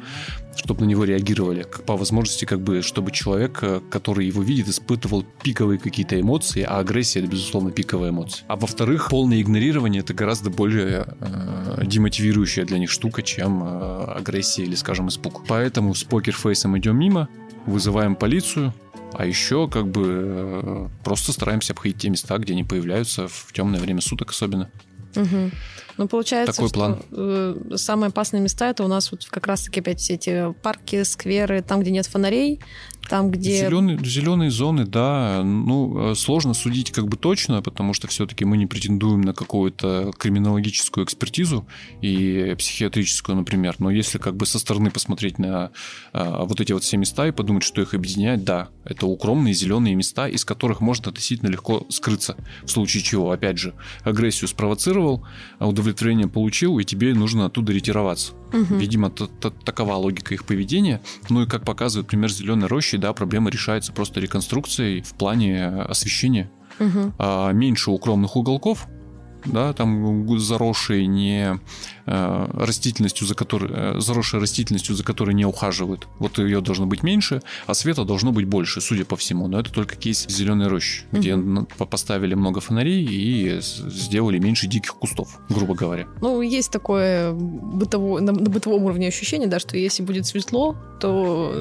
чтобы 0.57 0.83
на 0.83 0.85
него 0.87 1.05
реагировали, 1.05 1.67
по 1.87 1.97
возможности, 1.97 2.45
как 2.45 2.61
бы, 2.61 2.83
чтобы 2.83 3.11
человек, 3.11 3.59
э, 3.63 3.81
который 3.91 4.27
его 4.27 4.43
видит, 4.43 4.69
испытывал 4.69 5.25
пиковые 5.43 5.79
какие-то 5.79 6.21
эмоции, 6.21 6.63
а 6.63 6.79
агрессия 6.79 7.21
это, 7.21 7.29
безусловно, 7.29 7.71
пиковая 7.71 8.11
эмоция. 8.11 8.45
А 8.49 8.57
во-вторых, 8.57 9.09
полное 9.11 9.41
игнорирование 9.41 10.01
это 10.01 10.15
гораздо 10.15 10.51
более 10.51 11.07
э, 11.21 11.83
демотивирующая 11.85 12.65
для 12.65 12.79
них 12.79 12.91
штука, 12.91 13.23
чем 13.23 13.63
э, 13.65 14.05
агрессия 14.17 14.63
или, 14.63 14.75
скажем, 14.75 15.09
испуг. 15.09 15.45
Поэтому 15.49 15.95
с 15.95 16.05
покерфейсом 16.05 16.79
идем 16.79 16.99
мимо, 16.99 17.29
вызываем 17.67 18.15
полицию, 18.15 18.73
а 19.17 19.27
еще 19.27 19.69
как 19.69 19.89
бы 19.89 20.05
э, 20.65 20.89
просто 21.03 21.33
стараемся 21.33 21.73
обходить 21.73 21.99
те 21.99 22.11
места, 22.11 22.39
где 22.39 22.53
они 22.53 22.65
появляются 22.65 23.29
в 23.29 23.53
темное 23.53 23.81
время 23.81 24.01
суток 24.01 24.31
особенно. 24.31 24.71
Угу. 25.17 25.51
Ну, 25.97 26.09
получается, 26.09 26.53
Такой 26.53 26.69
что 26.69 26.75
план. 26.75 27.03
Э, 27.13 27.77
самые 27.77 28.09
опасные 28.09 28.41
места 28.41 28.71
это 28.71 28.85
у 28.85 28.89
нас 28.89 29.13
вот 29.13 29.27
как 29.27 29.47
раз-таки 29.47 29.81
опять 29.81 30.01
все 30.01 30.15
эти 30.15 30.53
парки, 30.55 31.03
скверы, 31.05 31.63
там, 31.63 31.81
где 31.81 31.91
нет 31.91 32.07
фонарей, 32.07 32.61
там, 33.09 33.31
где... 33.31 33.59
Зеленые, 33.59 33.99
зеленые 34.03 34.51
зоны, 34.51 34.87
да. 34.87 35.43
Ну, 35.45 36.13
э, 36.13 36.15
сложно 36.15 36.55
судить 36.55 36.91
как 36.91 37.09
бы 37.09 37.17
точно, 37.17 37.63
потому 37.63 37.95
что 37.95 38.09
все-таки 38.09 38.45
мы 38.45 38.57
не 38.57 38.67
претендуем 38.67 39.21
на 39.21 39.35
какую-то 39.35 40.13
криминологическую 40.17 41.05
экспертизу 41.05 41.67
и 42.01 42.55
психиатрическую, 42.59 43.37
например. 43.37 43.77
Но 43.79 43.91
если 43.91 44.19
как 44.19 44.37
бы 44.37 44.47
со 44.47 44.59
стороны 44.59 44.91
посмотреть 44.91 45.39
на 45.39 45.71
а, 46.13 46.45
вот 46.45 46.61
эти 46.61 46.73
вот 46.73 46.83
все 46.83 46.97
места 46.97 47.27
и 47.27 47.33
подумать, 47.33 47.63
что 47.63 47.83
их 47.83 47.95
объединяет, 47.95 48.45
да, 48.45 48.69
это 48.85 49.07
укромные 49.07 49.55
зеленые 49.55 49.95
места, 49.95 50.29
из 50.29 50.45
которых 50.45 50.81
можно 50.81 51.11
относительно 51.11 51.49
легко 51.51 51.87
скрыться. 51.91 52.37
В 52.65 52.69
случае 52.69 53.03
чего, 53.03 53.31
опять 53.31 53.59
же, 53.59 53.75
агрессию 54.03 54.49
спровоцировал, 54.49 55.27
удовлетворение 55.61 56.29
получил, 56.29 56.79
и 56.79 56.85
тебе 56.85 57.15
нужно 57.15 57.47
оттуда 57.47 57.73
ретироваться. 57.73 58.33
Угу. 58.55 58.77
Видимо, 58.77 59.11
такова 59.11 59.95
логика 59.95 60.33
их 60.33 60.45
поведения. 60.45 61.03
Ну 61.29 61.43
и 61.43 61.47
как 61.47 61.65
показывает 61.65 62.07
пример 62.07 62.31
зеленой 62.31 62.69
рощи, 62.69 62.97
да, 62.97 63.13
проблема 63.13 63.51
решается 63.51 63.93
просто 63.93 64.21
реконструкцией 64.21 65.03
в 65.03 65.15
плане 65.15 65.67
освещения. 65.67 66.51
Угу. 66.79 67.13
А, 67.19 67.53
меньше 67.53 67.91
укромных 67.91 68.37
уголков, 68.37 68.87
да, 69.45 69.73
там 69.73 70.39
заросшие 70.39 71.07
не 71.07 71.59
э, 72.07 72.47
растительностью, 72.55 73.27
за 73.27 73.35
которой, 73.35 73.71
э, 73.73 74.01
заросшая 74.01 74.41
растительностью, 74.41 74.95
за 74.95 75.05
которой 75.05 75.35
не 75.35 75.45
ухаживают. 75.45 76.07
Вот 76.19 76.39
ее 76.39 76.61
должно 76.61 76.87
быть 76.87 77.03
меньше, 77.03 77.43
а 77.67 77.75
света 77.75 78.05
должно 78.05 78.33
быть 78.33 78.47
больше, 78.47 78.81
судя 78.81 79.05
по 79.05 79.17
всему. 79.17 79.49
Но 79.49 79.61
это 79.61 79.73
только 79.73 79.97
кейс 79.97 80.27
зеленой 80.29 80.69
рощи, 80.69 81.05
где 81.13 81.37
поставили 81.77 82.35
много 82.35 82.61
фонарей 82.61 83.05
и 83.05 83.61
сделали 83.61 84.39
меньше 84.39 84.67
диких 84.67 84.95
кустов, 84.95 85.41
грубо 85.49 85.75
говоря. 85.75 86.07
Ну, 86.21 86.41
есть 86.41 86.71
такое 86.71 87.33
бытово, 87.33 88.21
на, 88.21 88.33
на 88.33 88.51
бытовом 88.51 88.85
уровне 88.85 89.09
ощущение, 89.09 89.49
да, 89.49 89.59
что 89.59 89.77
если 89.77 90.03
будет 90.03 90.27
светло, 90.27 90.77
то 91.01 91.55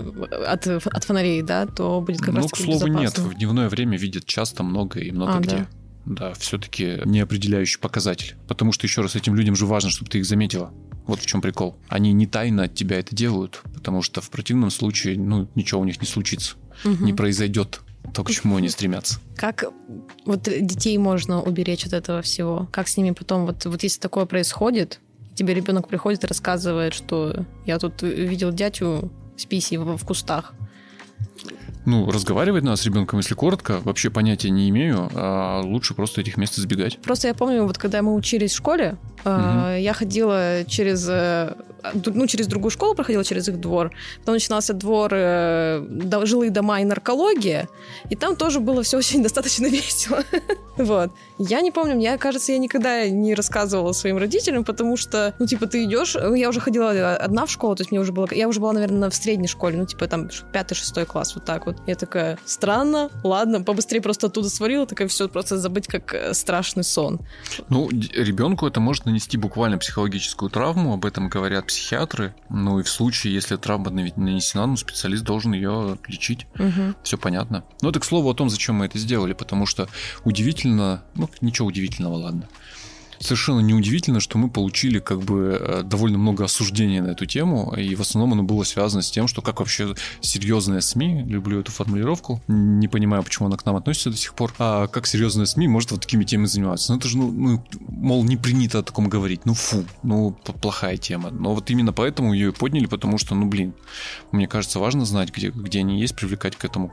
от, 0.47 0.67
от 0.67 1.03
фонарей, 1.03 1.41
да, 1.41 1.65
то 1.65 2.01
будет 2.01 2.19
как 2.19 2.29
ну, 2.29 2.35
раз 2.35 2.45
Ну, 2.45 2.49
к 2.49 2.57
слову, 2.57 2.87
нет. 2.87 3.17
В 3.17 3.33
дневное 3.35 3.69
время 3.69 3.97
видят 3.97 4.25
часто 4.25 4.63
много 4.63 4.99
и 4.99 5.11
много 5.11 5.33
а, 5.33 5.39
где. 5.39 5.57
Да 5.57 5.67
да, 6.05 6.33
все-таки 6.33 7.00
неопределяющий 7.05 7.79
показатель. 7.79 8.36
Потому 8.48 8.72
что, 8.72 8.86
еще 8.86 9.01
раз, 9.01 9.15
этим 9.15 9.36
людям 9.36 9.55
же 9.55 9.65
важно, 9.65 9.89
чтобы 9.89 10.12
ты 10.12 10.19
их 10.19 10.25
заметила. 10.25 10.74
Вот 11.05 11.19
в 11.19 11.25
чем 11.25 11.41
прикол. 11.41 11.77
Они 11.88 12.13
не 12.13 12.27
тайно 12.27 12.63
от 12.63 12.75
тебя 12.75 13.00
это 13.00 13.15
делают, 13.15 13.62
потому 13.74 14.01
что 14.01 14.22
в 14.22 14.29
противном 14.29 14.69
случае, 14.69 15.17
ну, 15.17 15.50
ничего 15.55 15.81
у 15.81 15.86
них 15.86 16.00
не 16.01 16.07
случится. 16.07 16.55
Угу. 16.86 17.03
Не 17.03 17.13
произойдет 17.13 17.81
то, 18.13 18.24
к 18.24 18.31
чему 18.31 18.57
они 18.57 18.69
стремятся. 18.69 19.19
Как 19.36 19.65
вот 20.25 20.43
детей 20.43 20.98
можно 20.98 21.41
уберечь 21.41 21.86
от 21.86 21.93
этого 21.93 22.22
всего? 22.22 22.67
Как 22.72 22.88
с 22.88 22.98
ними 22.98 23.12
потом, 23.12 23.45
вот, 23.45 23.65
вот 23.65 23.83
если 23.83 24.00
такое 24.00 24.25
происходит, 24.25 25.00
тебе 25.36 25.53
ребенок 25.53 25.88
приходит 25.88 26.24
и 26.24 26.27
рассказывает, 26.27 26.93
что 26.93 27.45
я 27.65 27.79
тут 27.79 28.01
видел 28.01 28.51
дядю 28.51 29.12
с 29.38 29.45
писей 29.45 29.77
в, 29.77 29.98
в 29.98 30.05
кустах, 30.05 30.53
ну, 31.85 32.09
разговаривать 32.09 32.63
надо 32.63 32.77
с 32.77 32.85
ребенком, 32.85 33.19
если 33.19 33.35
коротко, 33.35 33.79
вообще 33.83 34.09
понятия 34.09 34.49
не 34.49 34.69
имею, 34.69 35.09
а 35.13 35.61
лучше 35.61 35.93
просто 35.93 36.21
этих 36.21 36.37
мест 36.37 36.57
избегать. 36.57 36.97
Просто 37.01 37.27
я 37.27 37.33
помню, 37.33 37.65
вот 37.65 37.77
когда 37.77 38.01
мы 38.01 38.13
учились 38.15 38.53
в 38.53 38.57
школе, 38.57 38.97
угу. 39.25 39.31
я 39.77 39.93
ходила 39.93 40.63
через 40.65 41.07
э, 41.09 41.55
ну, 42.05 42.27
через 42.27 42.47
другую 42.47 42.71
школу 42.71 42.95
проходила, 42.95 43.23
через 43.23 43.47
их 43.49 43.59
двор. 43.59 43.91
Потом 44.19 44.35
начинался 44.35 44.73
двор 44.73 45.11
э, 45.13 46.25
жилые 46.25 46.51
дома 46.51 46.81
и 46.81 46.85
наркология. 46.85 47.67
И 48.09 48.15
там 48.15 48.35
тоже 48.35 48.59
было 48.59 48.83
все 48.83 48.97
очень 48.97 49.23
достаточно 49.23 49.67
весело. 49.67 50.23
вот. 50.77 51.11
Я 51.37 51.61
не 51.61 51.71
помню, 51.71 51.95
мне 51.95 52.17
кажется, 52.17 52.51
я 52.51 52.57
никогда 52.57 53.09
не 53.09 53.33
рассказывала 53.33 53.91
своим 53.91 54.17
родителям, 54.17 54.63
потому 54.63 54.97
что, 54.97 55.33
ну, 55.39 55.45
типа, 55.45 55.67
ты 55.67 55.83
идешь, 55.83 56.15
ну, 56.15 56.33
я 56.35 56.49
уже 56.49 56.59
ходила 56.59 57.15
одна 57.15 57.45
в 57.45 57.51
школу, 57.51 57.75
то 57.75 57.81
есть 57.81 57.91
мне 57.91 57.99
уже 57.99 58.11
было, 58.11 58.27
я 58.31 58.47
уже 58.47 58.59
была, 58.59 58.73
наверное, 58.73 59.09
в 59.09 59.15
средней 59.15 59.47
школе, 59.47 59.77
ну, 59.77 59.85
типа, 59.85 60.07
там, 60.07 60.29
пятый-шестой 60.51 61.05
класс, 61.05 61.35
вот 61.35 61.45
так 61.45 61.65
вот. 61.65 61.72
Я 61.87 61.95
такая, 61.95 62.37
странно, 62.45 63.09
ладно, 63.23 63.61
побыстрее 63.61 64.01
просто 64.01 64.27
оттуда 64.27 64.49
сварила, 64.49 64.85
такая, 64.85 65.07
все, 65.07 65.27
просто 65.27 65.57
забыть, 65.57 65.87
как 65.87 66.13
э, 66.13 66.33
страшный 66.33 66.83
сон. 66.83 67.19
Ну, 67.69 67.89
ребенку 67.89 68.67
это 68.67 68.79
может 68.79 69.05
нанести 69.05 69.37
буквально 69.37 69.77
психологическую 69.77 70.49
травму, 70.49 70.93
об 70.93 71.05
этом 71.05 71.29
говорят 71.29 71.67
психиатры. 71.67 72.35
Ну 72.49 72.79
и 72.79 72.83
в 72.83 72.89
случае, 72.89 73.33
если 73.33 73.55
травма 73.55 73.91
нанесена, 73.91 74.65
ну, 74.65 74.77
специалист 74.77 75.23
должен 75.23 75.53
ее 75.53 75.97
лечить. 76.07 76.47
Угу. 76.55 76.95
Все 77.03 77.17
понятно. 77.17 77.63
Но 77.81 77.89
это 77.89 77.99
к 77.99 78.05
слову 78.05 78.29
о 78.29 78.33
том, 78.33 78.49
зачем 78.49 78.75
мы 78.75 78.85
это 78.85 78.97
сделали, 78.97 79.33
потому 79.33 79.65
что 79.65 79.87
удивительно, 80.23 81.03
ну, 81.15 81.29
ничего 81.41 81.67
удивительного, 81.67 82.15
ладно 82.15 82.47
совершенно 83.20 83.60
неудивительно, 83.60 84.20
что 84.20 84.38
мы 84.38 84.50
получили 84.50 85.00
как 85.00 85.22
бы 85.22 85.58
э, 85.60 85.84
довольно 85.84 86.17
много 86.17 86.46
осуждения 86.46 87.01
на 87.01 87.12
эту 87.12 87.25
тему, 87.25 87.74
и 87.75 87.96
в 87.96 88.01
основном 88.01 88.34
оно 88.34 88.43
было 88.43 88.63
связано 88.63 89.01
с 89.01 89.12
тем, 89.12 89.27
что 89.27 89.41
как 89.41 89.60
вообще 89.60 89.96
серьезные 90.22 90.82
СМИ, 90.82 91.24
люблю 91.27 91.60
эту 91.60 91.72
формулировку, 91.72 92.41
не 92.48 92.88
понимаю, 92.88 93.24
почему 93.24 93.48
она 93.48 93.58
к 93.58 93.65
нам 93.65 93.75
относится 93.75 94.10
до 94.10 94.17
сих 94.17 94.34
пор, 94.34 94.53
а 94.60 94.88
как 94.88 95.08
серьезные 95.08 95.46
СМИ 95.46 95.67
может 95.67 95.91
вот 95.91 96.01
такими 96.01 96.24
темами 96.24 96.48
заниматься. 96.48 96.91
Ну 96.91 97.00
это 97.00 97.08
же, 97.08 97.17
ну, 97.17 97.32
ну, 97.32 97.63
мол, 97.88 98.24
не 98.24 98.38
принято 98.38 98.79
о 98.79 98.84
таком 98.84 99.10
говорить, 99.10 99.46
ну 99.46 99.53
фу, 99.53 99.86
ну 100.03 100.32
плохая 100.62 100.98
тема. 100.98 101.29
Но 101.29 101.53
вот 101.53 101.70
именно 101.70 101.93
поэтому 101.93 102.34
ее 102.34 102.50
и 102.50 102.51
подняли, 102.53 102.86
потому 102.86 103.17
что, 103.17 103.36
ну 103.36 103.46
блин, 103.46 103.74
мне 104.32 104.48
кажется, 104.48 104.79
важно 104.79 105.05
знать, 105.05 105.32
где, 105.32 105.50
где 105.50 105.79
они 105.79 106.00
есть, 106.00 106.15
привлекать 106.15 106.55
к 106.55 106.65
этому 106.65 106.91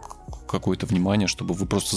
какое-то 0.51 0.87
внимание, 0.87 1.29
чтобы 1.29 1.55
вы 1.55 1.67
просто, 1.67 1.97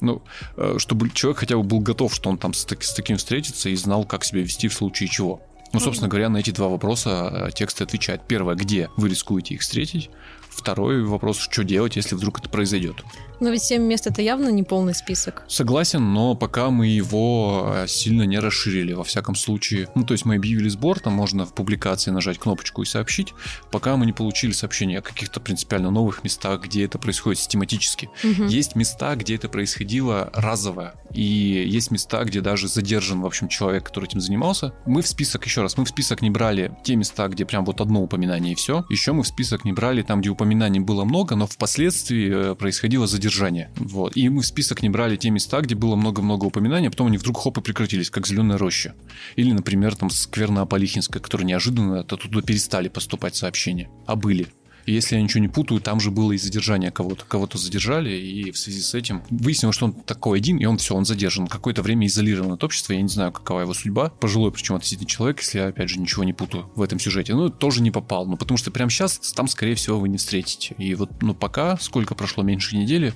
ну, 0.00 0.22
э, 0.56 0.76
чтобы 0.78 1.10
человек 1.10 1.38
хотя 1.38 1.56
бы 1.56 1.62
был 1.62 1.80
готов, 1.80 2.14
что 2.14 2.30
он 2.30 2.38
там 2.38 2.54
с, 2.54 2.64
с 2.64 2.94
таким 2.94 3.16
встретится 3.16 3.67
и 3.68 3.76
знал, 3.76 4.04
как 4.04 4.24
себя 4.24 4.42
вести 4.42 4.68
в 4.68 4.74
случае 4.74 5.08
чего. 5.08 5.40
Ну, 5.72 5.80
собственно 5.80 6.08
говоря, 6.08 6.28
на 6.28 6.38
эти 6.38 6.50
два 6.50 6.68
вопроса 6.68 7.48
э, 7.48 7.50
текст 7.52 7.82
отвечает. 7.82 8.22
Первое, 8.26 8.54
где 8.54 8.88
вы 8.96 9.10
рискуете 9.10 9.54
их 9.54 9.60
встретить? 9.60 10.10
Второй 10.50 11.02
вопрос, 11.04 11.38
что 11.38 11.64
делать, 11.64 11.96
если 11.96 12.14
вдруг 12.14 12.40
это 12.40 12.48
произойдет. 12.48 13.04
Но 13.40 13.50
ведь 13.50 13.62
7 13.62 13.82
мест 13.82 14.06
это 14.06 14.20
явно 14.20 14.48
не 14.48 14.64
полный 14.64 14.94
список. 14.94 15.44
Согласен, 15.48 16.12
но 16.12 16.34
пока 16.34 16.70
мы 16.70 16.88
его 16.88 17.72
э, 17.72 17.86
сильно 17.86 18.24
не 18.24 18.38
расширили, 18.38 18.92
во 18.92 19.04
всяком 19.04 19.36
случае. 19.36 19.88
Ну, 19.94 20.04
то 20.04 20.12
есть 20.12 20.24
мы 20.24 20.34
объявили 20.34 20.68
сбор, 20.68 20.98
там 20.98 21.12
можно 21.12 21.46
в 21.46 21.54
публикации 21.54 22.10
нажать 22.10 22.38
кнопочку 22.38 22.82
и 22.82 22.86
сообщить, 22.86 23.34
пока 23.70 23.96
мы 23.96 24.06
не 24.06 24.12
получили 24.12 24.52
сообщения 24.52 24.98
о 24.98 25.02
каких-то 25.02 25.40
принципиально 25.40 25.90
новых 25.90 26.24
местах, 26.24 26.62
где 26.62 26.84
это 26.84 26.98
происходит 26.98 27.38
систематически. 27.38 28.10
Угу. 28.24 28.44
Есть 28.44 28.74
места, 28.74 29.14
где 29.14 29.36
это 29.36 29.48
происходило 29.48 30.30
разово, 30.34 30.94
и 31.12 31.22
есть 31.22 31.90
места, 31.90 32.24
где 32.24 32.40
даже 32.40 32.68
задержан, 32.68 33.20
в 33.20 33.26
общем, 33.26 33.48
человек, 33.48 33.84
который 33.84 34.06
этим 34.06 34.20
занимался. 34.20 34.74
Мы 34.84 35.02
в 35.02 35.08
список, 35.08 35.46
еще 35.46 35.62
раз, 35.62 35.76
мы 35.76 35.84
в 35.84 35.88
список 35.88 36.22
не 36.22 36.30
брали 36.30 36.76
те 36.82 36.96
места, 36.96 37.28
где 37.28 37.44
прям 37.44 37.64
вот 37.64 37.80
одно 37.80 38.02
упоминание 38.02 38.52
и 38.52 38.56
все. 38.56 38.84
Еще 38.90 39.12
мы 39.12 39.22
в 39.22 39.26
список 39.26 39.64
не 39.64 39.72
брали 39.72 40.02
там, 40.02 40.20
где 40.20 40.30
упоминаний 40.48 40.80
было 40.80 41.04
много, 41.04 41.36
но 41.36 41.46
впоследствии 41.46 42.52
э, 42.52 42.54
происходило 42.54 43.06
задержание. 43.06 43.70
Вот. 43.76 44.16
И 44.16 44.28
мы 44.30 44.40
в 44.40 44.46
список 44.46 44.82
не 44.82 44.88
брали 44.88 45.16
те 45.16 45.28
места, 45.28 45.60
где 45.60 45.74
было 45.74 45.94
много-много 45.94 46.46
упоминаний, 46.46 46.88
а 46.88 46.90
потом 46.90 47.08
они 47.08 47.18
вдруг 47.18 47.36
хоп 47.36 47.58
и 47.58 47.60
прекратились, 47.60 48.08
как 48.08 48.26
зеленая 48.26 48.56
роща. 48.56 48.94
Или, 49.36 49.52
например, 49.52 49.94
там 49.94 50.08
скверна 50.08 50.62
Аполихинская, 50.62 51.22
которая 51.22 51.46
неожиданно 51.46 52.00
оттуда 52.00 52.40
перестали 52.40 52.88
поступать 52.88 53.36
сообщения. 53.36 53.90
А 54.06 54.16
были. 54.16 54.48
Если 54.90 55.16
я 55.16 55.22
ничего 55.22 55.40
не 55.40 55.48
путаю, 55.48 55.80
там 55.80 56.00
же 56.00 56.10
было 56.10 56.32
и 56.32 56.38
задержание 56.38 56.90
кого-то. 56.90 57.24
Кого-то 57.26 57.58
задержали, 57.58 58.10
и 58.10 58.50
в 58.50 58.58
связи 58.58 58.80
с 58.80 58.94
этим 58.94 59.22
выяснилось, 59.30 59.76
что 59.76 59.86
он 59.86 59.92
такой 59.92 60.38
один, 60.38 60.56
и 60.58 60.64
он 60.64 60.78
все, 60.78 60.94
он 60.94 61.04
задержан. 61.04 61.46
Какое-то 61.46 61.82
время 61.82 62.06
изолирован 62.06 62.52
от 62.52 62.64
общества. 62.64 62.94
Я 62.94 63.02
не 63.02 63.08
знаю, 63.08 63.32
какова 63.32 63.60
его 63.60 63.74
судьба. 63.74 64.10
Пожилой, 64.10 64.50
причем 64.50 64.76
относительно 64.76 65.08
человек, 65.08 65.40
если 65.40 65.58
я, 65.58 65.66
опять 65.68 65.90
же, 65.90 66.00
ничего 66.00 66.24
не 66.24 66.32
путаю 66.32 66.70
в 66.74 66.82
этом 66.82 66.98
сюжете. 66.98 67.34
Ну, 67.34 67.50
тоже 67.50 67.82
не 67.82 67.90
попал. 67.90 68.26
Ну, 68.26 68.36
потому 68.36 68.56
что 68.56 68.70
прямо 68.70 68.90
сейчас 68.90 69.18
там, 69.34 69.48
скорее 69.48 69.74
всего, 69.74 69.98
вы 69.98 70.08
не 70.08 70.16
встретите. 70.16 70.74
И 70.78 70.94
вот, 70.94 71.10
ну, 71.22 71.34
пока, 71.34 71.76
сколько 71.78 72.14
прошло, 72.14 72.42
меньше 72.42 72.76
недели, 72.76 73.12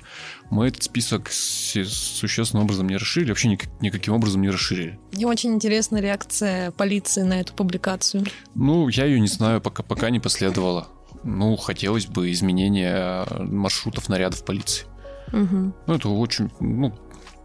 мы 0.51 0.69
этот 0.69 0.83
список 0.83 1.31
существенным 1.33 2.65
образом 2.65 2.87
не 2.89 2.97
расширили, 2.97 3.31
вообще 3.31 3.49
никак, 3.49 3.71
никаким 3.81 4.13
образом 4.13 4.43
не 4.43 4.51
расширили. 4.51 4.99
Мне 5.13 5.27
очень 5.27 5.55
интересна 5.55 5.99
реакция 5.99 6.71
полиции 6.73 7.23
на 7.23 7.41
эту 7.41 7.55
публикацию. 7.55 8.27
Ну, 8.55 8.89
я 8.89 9.07
ее 9.07 9.19
не 9.19 9.29
знаю, 9.29 9.61
пока, 9.61 9.83
пока 9.83 10.11
не 10.11 10.21
последовало. 10.21 10.89
Ну, 11.25 11.57
хотелось 11.57 12.07
бы 12.07 12.31
изменения 12.31 13.27
маршрутов 13.39 14.09
нарядов 14.09 14.45
полиции. 14.45 14.87
Угу. 15.33 15.73
Ну, 15.87 15.95
это 15.95 16.09
очень, 16.09 16.51
ну, 16.61 16.93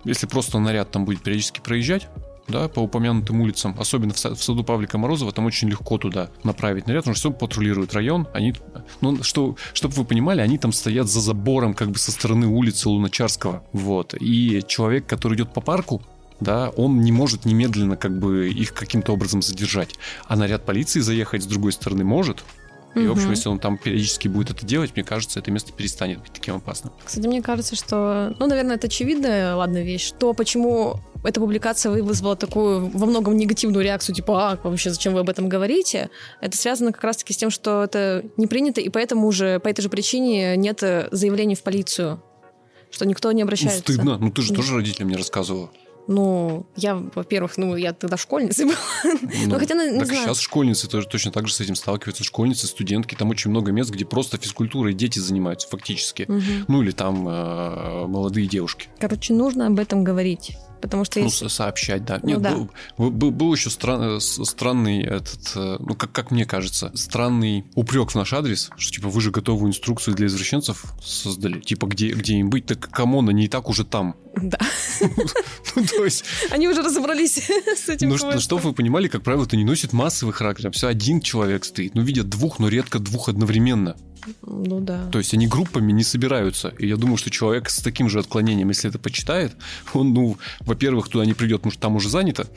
если 0.04 0.28
просто 0.28 0.60
наряд 0.60 0.92
там 0.92 1.06
будет 1.06 1.22
периодически 1.22 1.60
проезжать, 1.60 2.08
да, 2.48 2.68
по 2.70 2.80
упомянутым 2.80 3.42
улицам, 3.42 3.76
особенно 3.78 4.14
в, 4.14 4.18
саду 4.18 4.64
Павлика 4.64 4.98
Морозова, 4.98 5.32
там 5.32 5.46
очень 5.46 5.70
легко 5.70 5.98
туда 5.98 6.30
направить 6.44 6.88
наряд, 6.88 7.04
потому 7.04 7.16
что 7.16 7.30
все 7.30 7.38
патрулируют 7.38 7.94
район, 7.94 8.28
они, 8.34 8.54
ну, 9.02 9.22
что, 9.24 9.58
чтобы 9.74 9.96
вы 9.96 10.06
понимали, 10.06 10.42
они 10.42 10.58
там 10.58 10.72
стоят 10.72 11.08
за 11.08 11.20
забором, 11.20 11.74
как 11.74 11.92
бы 11.92 11.98
со 11.98 12.12
стороны 12.12 12.48
улицы 12.48 12.90
Луначарского, 12.90 13.64
вот, 13.74 14.16
и 14.20 14.64
человек, 14.66 15.06
который 15.08 15.36
идет 15.36 15.54
по 15.54 15.62
парку, 15.62 16.02
да, 16.40 16.70
он 16.70 17.02
не 17.02 17.12
может 17.12 17.46
немедленно 17.46 17.98
как 17.98 18.18
бы 18.18 18.50
их 18.50 18.74
каким-то 18.74 19.12
образом 19.12 19.42
задержать, 19.42 19.96
а 20.26 20.36
наряд 20.36 20.66
полиции 20.66 21.00
заехать 21.00 21.44
с 21.44 21.48
другой 21.48 21.72
стороны 21.72 22.04
может, 22.04 22.44
и, 23.00 23.06
угу. 23.06 23.14
в 23.14 23.18
общем, 23.18 23.32
если 23.32 23.50
он 23.50 23.60
там 23.60 23.78
периодически 23.78 24.28
будет 24.28 24.52
это 24.52 24.66
делать, 24.66 24.92
мне 24.96 25.04
кажется, 25.04 25.40
это 25.40 25.52
место 25.52 25.72
перестанет 25.74 26.20
быть 26.20 26.32
таким 26.34 26.56
опасным. 26.56 26.94
Кстати, 27.04 27.28
мне 27.28 27.42
кажется, 27.42 27.76
что, 27.76 28.36
ну, 28.40 28.48
наверное, 28.48 28.76
это 28.76 28.88
очевидная, 28.88 29.56
ладно, 29.56 29.82
вещь, 29.84 30.12
то 30.18 30.34
почему 30.34 31.00
эта 31.24 31.40
публикация 31.40 31.92
вызвала 31.92 32.36
такую 32.36 32.90
во 32.90 33.06
многом 33.06 33.36
негативную 33.38 33.84
реакцию, 33.84 34.16
типа, 34.16 34.52
а, 34.52 34.60
вообще, 34.64 34.90
зачем 34.90 35.14
вы 35.14 35.22
об 35.22 35.30
этом 35.30 35.50
говорите? 35.50 36.10
Это 36.42 36.58
связано 36.58 36.92
как 36.92 37.04
раз-таки 37.04 37.34
с 37.34 37.38
тем, 37.38 37.50
что 37.50 37.84
это 37.84 38.24
не 38.38 38.48
принято, 38.48 38.82
и 38.82 38.90
поэтому 38.90 39.28
уже 39.28 39.60
по 39.60 39.68
этой 39.68 39.82
же 39.82 39.90
причине 39.90 40.56
нет 40.58 40.84
заявлений 41.12 41.56
в 41.56 41.64
полицию, 41.64 42.22
что 42.92 43.06
никто 43.06 43.32
не 43.32 43.42
обращается. 43.42 43.84
Ну, 43.88 43.94
стыдно. 43.94 44.18
Ну, 44.18 44.32
ты 44.32 44.42
же 44.42 44.54
тоже 44.54 44.76
родителям 44.76 45.10
не 45.10 45.16
рассказывала. 45.16 45.70
Ну, 46.08 46.66
я, 46.76 46.96
во-первых, 46.96 47.58
ну, 47.58 47.76
я 47.76 47.94
тогда 47.94 48.18
школьницей 48.18 48.66
была. 48.66 48.76
Ну, 49.04 49.20
ну, 49.48 49.60
хотя, 49.60 49.76
не 49.76 50.00
так 50.00 50.08
знаю. 50.08 50.24
сейчас 50.24 50.40
школьницы 50.40 50.88
тоже 50.88 51.08
точно 51.08 51.32
так 51.32 51.48
же 51.48 51.54
с 51.54 51.60
этим 51.60 51.76
сталкиваются. 51.76 52.24
Школьницы, 52.24 52.68
студентки. 52.68 53.16
Там 53.16 53.30
очень 53.30 53.52
много 53.52 53.72
мест, 53.72 53.92
где 53.92 54.06
просто 54.06 54.38
физкультурой 54.38 54.94
дети 54.94 55.20
занимаются 55.20 55.68
фактически. 55.68 56.24
Угу. 56.24 56.42
Ну, 56.68 56.82
или 56.82 56.92
там 56.92 57.28
э, 57.28 58.08
молодые 58.08 58.48
девушки. 58.48 58.90
Короче, 59.00 59.34
нужно 59.34 59.68
об 59.68 59.80
этом 59.80 60.04
говорить. 60.04 60.58
Потому 60.82 61.06
что 61.06 61.20
ну, 61.20 61.26
есть... 61.26 61.50
сообщать, 61.50 62.06
да. 62.06 62.20
Ну, 62.22 62.30
Нет, 62.30 62.42
да. 62.42 62.56
Был, 62.98 63.12
был, 63.12 63.32
был 63.32 63.54
еще 63.54 63.70
стран, 63.70 64.20
странный 64.22 65.04
этот, 65.04 65.52
э, 65.56 65.78
ну, 65.80 65.96
как, 65.96 66.12
как 66.12 66.32
мне 66.32 66.46
кажется, 66.46 66.92
странный 66.96 67.66
упрек 67.76 68.12
в 68.12 68.16
наш 68.16 68.34
адрес, 68.34 68.70
что 68.78 68.94
типа 68.94 69.10
вы 69.10 69.22
же 69.22 69.32
готовую 69.32 69.70
инструкцию 69.70 70.16
для 70.16 70.28
извращенцев 70.28 70.86
создали. 71.04 71.60
Типа, 71.60 71.88
где, 71.88 72.12
где 72.12 72.36
им 72.36 72.50
быть, 72.50 72.66
так 72.66 72.80
come 72.90 73.13
on, 73.13 73.30
они 73.30 73.46
и 73.46 73.48
так 73.48 73.70
уже 73.70 73.86
там. 73.86 74.16
Да. 74.36 74.60
Ну, 75.76 75.86
то 75.86 76.06
есть... 76.06 76.24
Они 76.50 76.68
уже 76.68 76.82
разобрались 76.82 77.38
с 77.78 77.88
этим 77.88 78.10
Ну, 78.10 78.40
что 78.40 78.58
вы 78.58 78.74
понимали, 78.74 79.08
как 79.08 79.22
правило, 79.22 79.44
это 79.44 79.56
не 79.56 79.64
носит 79.64 79.94
массовый 79.94 80.34
характер. 80.34 80.72
Все 80.72 80.88
один 80.88 81.22
человек 81.22 81.66
стоит. 81.66 81.94
Ну, 81.94 82.02
видят 82.02 82.30
двух, 82.30 82.58
но 82.58 82.68
редко 82.68 82.98
двух 82.98 83.30
одновременно. 83.30 83.96
Ну 84.42 84.80
да. 84.80 85.10
То 85.12 85.20
есть 85.20 85.34
они 85.34 85.48
группами 85.48 85.92
не 85.92 86.04
собираются. 86.04 86.74
И 86.80 86.88
я 86.88 86.98
думаю, 86.98 87.18
что 87.18 87.30
человек 87.30 87.70
с 87.70 87.80
таким 87.80 88.10
же 88.10 88.20
отклонением, 88.20 88.70
если 88.70 88.90
это 88.90 89.00
почитает, 89.00 89.56
он, 89.94 90.14
ну, 90.14 90.38
во-первых, 90.62 91.10
туда 91.10 91.26
не 91.26 91.34
придет, 91.34 91.58
потому 91.58 91.72
что 91.72 91.82
там 91.82 91.96
уже 91.96 92.10
занято, 92.10 92.48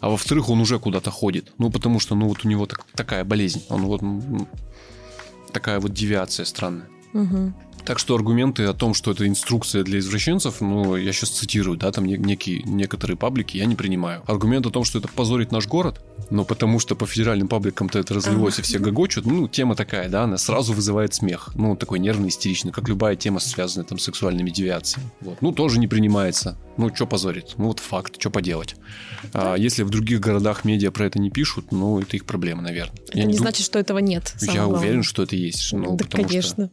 а 0.00 0.08
во-вторых, 0.08 0.48
он 0.48 0.60
уже 0.60 0.78
куда-то 0.78 1.10
ходит. 1.10 1.52
Ну, 1.58 1.70
потому 1.70 2.00
что, 2.00 2.14
ну, 2.14 2.28
вот 2.28 2.44
у 2.44 2.48
него 2.48 2.66
так, 2.66 2.86
такая 2.94 3.24
болезнь. 3.24 3.62
Он 3.68 3.82
вот 3.86 4.02
такая 5.52 5.80
вот 5.80 5.92
девиация 5.92 6.44
странная. 6.44 6.88
Угу. 7.12 7.52
Так 7.84 7.98
что 7.98 8.14
аргументы 8.14 8.64
о 8.64 8.74
том, 8.74 8.94
что 8.94 9.10
это 9.10 9.26
инструкция 9.26 9.82
для 9.82 9.98
извращенцев, 9.98 10.60
ну, 10.60 10.96
я 10.96 11.12
сейчас 11.12 11.30
цитирую, 11.30 11.76
да, 11.76 11.90
там 11.92 12.04
некие, 12.04 12.62
некоторые 12.64 13.16
паблики, 13.16 13.56
я 13.56 13.66
не 13.66 13.74
принимаю. 13.74 14.22
Аргумент 14.26 14.66
о 14.66 14.70
том, 14.70 14.84
что 14.84 14.98
это 14.98 15.08
позорит 15.08 15.52
наш 15.52 15.66
город, 15.66 16.00
но 16.30 16.44
потому 16.44 16.78
что 16.78 16.94
по 16.94 17.06
федеральным 17.06 17.48
пабликам-то 17.48 17.98
это 17.98 18.14
разлилось, 18.14 18.58
и 18.58 18.62
все 18.62 18.78
гогочут, 18.78 19.26
ну, 19.26 19.48
тема 19.48 19.74
такая, 19.74 20.08
да, 20.08 20.24
она 20.24 20.38
сразу 20.38 20.72
вызывает 20.72 21.14
смех. 21.14 21.50
Ну, 21.54 21.76
такой 21.76 21.98
нервный, 21.98 22.28
истеричный, 22.28 22.72
как 22.72 22.88
любая 22.88 23.16
тема, 23.16 23.40
связанная 23.40 23.86
там 23.86 23.98
с 23.98 24.04
сексуальными 24.04 24.50
девиациями. 24.50 25.10
Вот. 25.20 25.40
Ну, 25.40 25.52
тоже 25.52 25.78
не 25.78 25.88
принимается. 25.88 26.56
Ну, 26.76 26.94
что 26.94 27.06
позорит? 27.06 27.54
Ну, 27.58 27.66
вот 27.66 27.78
факт, 27.78 28.14
что 28.18 28.30
поделать. 28.30 28.76
А 29.34 29.54
если 29.54 29.82
в 29.82 29.90
других 29.90 30.20
городах 30.20 30.64
медиа 30.64 30.90
про 30.90 31.06
это 31.06 31.18
не 31.18 31.30
пишут, 31.30 31.72
ну, 31.72 32.00
это 32.00 32.16
их 32.16 32.24
проблема, 32.24 32.62
наверное. 32.62 32.94
Это 33.08 33.18
я 33.18 33.24
не 33.24 33.34
дум... 33.34 33.42
значит, 33.42 33.66
что 33.66 33.78
этого 33.78 33.98
нет. 33.98 34.34
Я 34.40 34.64
главное. 34.64 34.78
уверен, 34.80 35.02
что 35.02 35.22
это 35.22 35.36
есть. 35.36 35.72
Ну, 35.72 35.96
да, 35.96 36.04
конечно. 36.10 36.70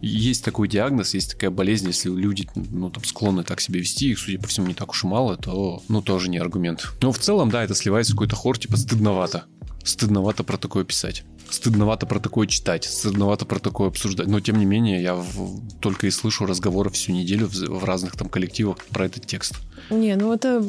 есть 0.00 0.44
такой 0.48 0.66
диагноз, 0.66 1.12
есть 1.12 1.32
такая 1.32 1.50
болезнь, 1.50 1.86
если 1.88 2.08
люди, 2.08 2.48
ну, 2.54 2.88
там, 2.90 3.04
склонны 3.04 3.44
так 3.44 3.60
себя 3.60 3.80
вести, 3.80 4.10
их, 4.10 4.18
судя 4.18 4.38
по 4.38 4.48
всему, 4.48 4.66
не 4.66 4.74
так 4.74 4.90
уж 4.90 5.04
и 5.04 5.06
мало, 5.06 5.36
то, 5.36 5.82
ну, 5.88 6.00
тоже 6.00 6.30
не 6.30 6.38
аргумент. 6.38 6.90
Но 7.02 7.12
в 7.12 7.18
целом, 7.18 7.50
да, 7.50 7.62
это 7.62 7.74
сливается 7.74 8.12
в 8.12 8.16
какой-то 8.16 8.34
хор, 8.34 8.58
типа, 8.58 8.78
стыдновато. 8.78 9.44
Стыдновато 9.84 10.44
про 10.44 10.56
такое 10.56 10.84
писать 10.84 11.24
стыдновато 11.50 12.06
про 12.06 12.20
такое 12.20 12.46
читать, 12.46 12.84
стыдновато 12.84 13.44
про 13.44 13.58
такое 13.58 13.88
обсуждать. 13.88 14.26
Но, 14.26 14.40
тем 14.40 14.58
не 14.58 14.64
менее, 14.64 15.02
я 15.02 15.14
в, 15.14 15.60
только 15.80 16.06
и 16.06 16.10
слышу 16.10 16.46
разговоры 16.46 16.90
всю 16.90 17.12
неделю 17.12 17.46
в, 17.46 17.54
в 17.54 17.84
разных 17.84 18.16
там 18.16 18.28
коллективах 18.28 18.78
про 18.90 19.06
этот 19.06 19.26
текст. 19.26 19.54
Не, 19.90 20.16
ну 20.16 20.32
это 20.32 20.62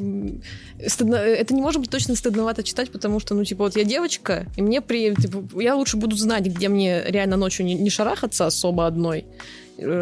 стыдно, 0.88 1.16
это 1.16 1.54
не 1.54 1.62
может 1.62 1.82
быть 1.82 1.90
точно 1.90 2.16
стыдновато 2.16 2.64
читать, 2.64 2.92
потому 2.92 3.20
что, 3.20 3.36
ну, 3.36 3.44
типа, 3.44 3.66
вот 3.66 3.76
я 3.76 3.84
девочка, 3.84 4.48
и 4.56 4.62
мне 4.62 4.82
при... 4.82 5.14
Типа, 5.16 5.62
я 5.62 5.76
лучше 5.76 5.98
буду 5.98 6.16
знать, 6.16 6.46
где 6.46 6.70
мне 6.70 7.04
реально 7.06 7.38
ночью 7.38 7.66
не, 7.66 7.76
не 7.76 7.90
шарахаться 7.90 8.46
особо 8.46 8.88
одной, 8.88 9.26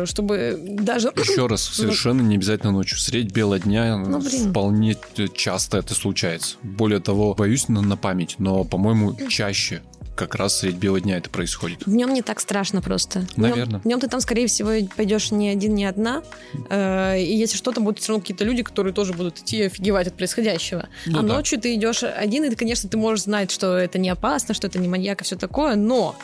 чтобы 0.05 0.59
даже... 0.61 1.11
Еще 1.15 1.47
раз, 1.47 1.63
совершенно 1.73 2.21
не 2.21 2.35
обязательно 2.35 2.71
ночью. 2.71 2.97
Средь 2.97 3.31
бела 3.31 3.59
дня 3.59 3.97
ну, 3.97 4.19
вполне 4.19 4.97
часто 5.33 5.77
это 5.77 5.93
случается. 5.93 6.57
Более 6.63 6.99
того, 6.99 7.33
боюсь 7.33 7.69
на, 7.69 7.81
на 7.81 7.97
память, 7.97 8.35
но, 8.39 8.63
по-моему, 8.63 9.15
чаще 9.29 9.81
как 10.17 10.35
раз 10.35 10.57
средь 10.59 10.75
белого 10.75 10.99
дня 10.99 11.17
это 11.17 11.29
происходит. 11.29 11.83
Днем 11.85 12.13
не 12.13 12.21
так 12.21 12.39
страшно 12.39 12.81
просто. 12.81 13.25
Наверное. 13.37 13.79
Днем, 13.81 13.99
ты 13.99 14.07
там, 14.07 14.19
скорее 14.19 14.47
всего, 14.47 14.71
пойдешь 14.95 15.31
не 15.31 15.49
один, 15.49 15.75
не 15.75 15.85
одна. 15.85 16.23
Э, 16.69 17.21
и 17.21 17.35
если 17.35 17.55
что, 17.55 17.71
там 17.71 17.85
будут 17.85 17.99
все 17.99 18.09
равно 18.09 18.21
какие-то 18.21 18.43
люди, 18.43 18.63
которые 18.63 18.93
тоже 18.93 19.13
будут 19.13 19.37
идти 19.39 19.63
офигевать 19.63 20.07
от 20.07 20.15
происходящего. 20.15 20.89
Ну, 21.05 21.19
а 21.19 21.21
да. 21.21 21.35
ночью 21.35 21.61
ты 21.61 21.75
идешь 21.75 22.03
один, 22.03 22.43
и 22.43 22.49
ты, 22.49 22.55
конечно, 22.55 22.89
ты 22.89 22.97
можешь 22.97 23.25
знать, 23.25 23.51
что 23.51 23.77
это 23.77 23.99
не 23.99 24.09
опасно, 24.09 24.53
что 24.53 24.67
это 24.67 24.79
не 24.79 24.87
маньяк 24.87 25.21
и 25.21 25.23
все 25.23 25.35
такое, 25.35 25.75
но 25.75 26.15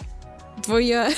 твоя 0.64 1.12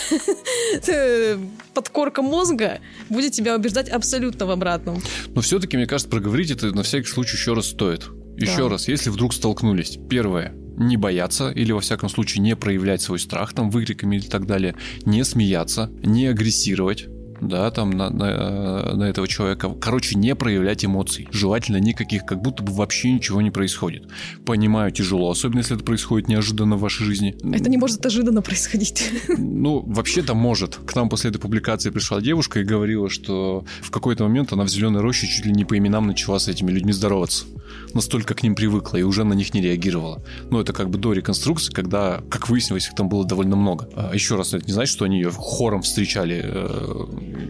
подкорка 1.74 2.22
мозга 2.22 2.80
будет 3.10 3.34
тебя 3.34 3.56
убеждать 3.56 3.90
абсолютно 3.90 4.46
в 4.46 4.52
обратном. 4.52 5.02
Но 5.30 5.42
все-таки, 5.42 5.78
мне 5.78 5.88
кажется, 5.88 6.10
проговорить 6.10 6.52
это 6.52 6.74
на 6.76 6.84
всякий 6.84 7.08
случай 7.08 7.38
еще 7.38 7.54
раз 7.54 7.68
стоит. 7.68 8.08
Еще 8.38 8.64
да. 8.64 8.70
раз, 8.70 8.88
если 8.88 9.10
вдруг 9.10 9.34
столкнулись. 9.34 9.98
Первое, 10.10 10.54
не 10.78 10.98
бояться 10.98 11.52
или, 11.52 11.72
во 11.72 11.80
всяком 11.80 12.10
случае, 12.10 12.42
не 12.42 12.56
проявлять 12.56 13.02
свой 13.02 13.20
страх 13.20 13.54
там 13.54 13.70
выкриками 13.70 14.18
или 14.18 14.28
так 14.28 14.46
далее, 14.46 14.76
не 15.06 15.24
смеяться, 15.24 15.90
не 16.04 16.28
агрессировать, 16.28 17.08
да, 17.42 17.70
там 17.72 17.92
на, 17.92 18.10
на, 18.10 18.94
на 18.96 19.04
этого 19.04 19.28
человека. 19.28 19.70
Короче, 19.80 20.16
не 20.16 20.36
проявлять 20.36 20.86
эмоций. 20.86 21.28
Желательно 21.32 21.78
никаких, 21.78 22.26
как 22.26 22.42
будто 22.42 22.64
бы 22.64 22.74
вообще 22.74 23.12
ничего 23.12 23.42
не 23.42 23.52
происходит. 23.52 24.08
Понимаю, 24.46 24.92
тяжело, 24.92 25.30
особенно 25.30 25.60
если 25.60 25.76
это 25.76 25.84
происходит 25.84 26.28
неожиданно 26.28 26.76
в 26.76 26.82
вашей 26.82 27.06
жизни. 27.06 27.36
Это 27.54 27.70
не 27.70 27.78
может 27.78 28.06
ожиданно 28.06 28.42
происходить. 28.42 29.12
Ну, 29.38 29.84
вообще-то 29.86 30.34
может. 30.34 30.76
К 30.76 30.96
нам 30.96 31.10
после 31.10 31.30
этой 31.30 31.40
публикации 31.40 31.90
пришла 31.90 32.22
девушка 32.22 32.60
и 32.60 32.64
говорила, 32.64 33.10
что 33.10 33.66
в 33.82 33.92
какой-то 33.92 34.24
момент 34.24 34.54
она 34.54 34.64
в 34.64 34.70
зеленой 34.70 35.02
роще 35.02 35.28
чуть 35.28 35.46
ли 35.46 35.52
не 35.52 35.66
по 35.66 35.78
именам 35.78 36.08
начала 36.08 36.40
с 36.40 36.48
этими 36.48 36.72
людьми 36.72 36.92
здороваться 36.92 37.46
настолько 37.94 38.34
к 38.34 38.44
ним 38.44 38.56
привыкла 38.56 38.98
и 38.98 39.04
уже 39.04 39.24
на 39.24 39.34
них 39.34 39.54
не 39.54 39.62
реагировала. 39.62 40.22
Но 40.52 40.62
это 40.62 40.74
как 40.74 40.90
бы 40.90 40.98
до 40.98 41.14
реконструкции, 41.14 41.72
когда, 41.72 42.22
как 42.30 42.50
выяснилось, 42.50 42.88
их 42.88 42.96
там 42.96 43.10
было 43.10 43.26
довольно 43.26 43.56
много. 43.56 43.90
А 43.96 44.14
еще 44.14 44.36
раз, 44.36 44.54
это 44.54 44.66
не 44.66 44.74
значит, 44.74 44.94
что 44.94 45.06
они 45.06 45.18
ее 45.18 45.32
хором 45.32 45.82
встречали, 45.82 46.42
э, 46.44 47.06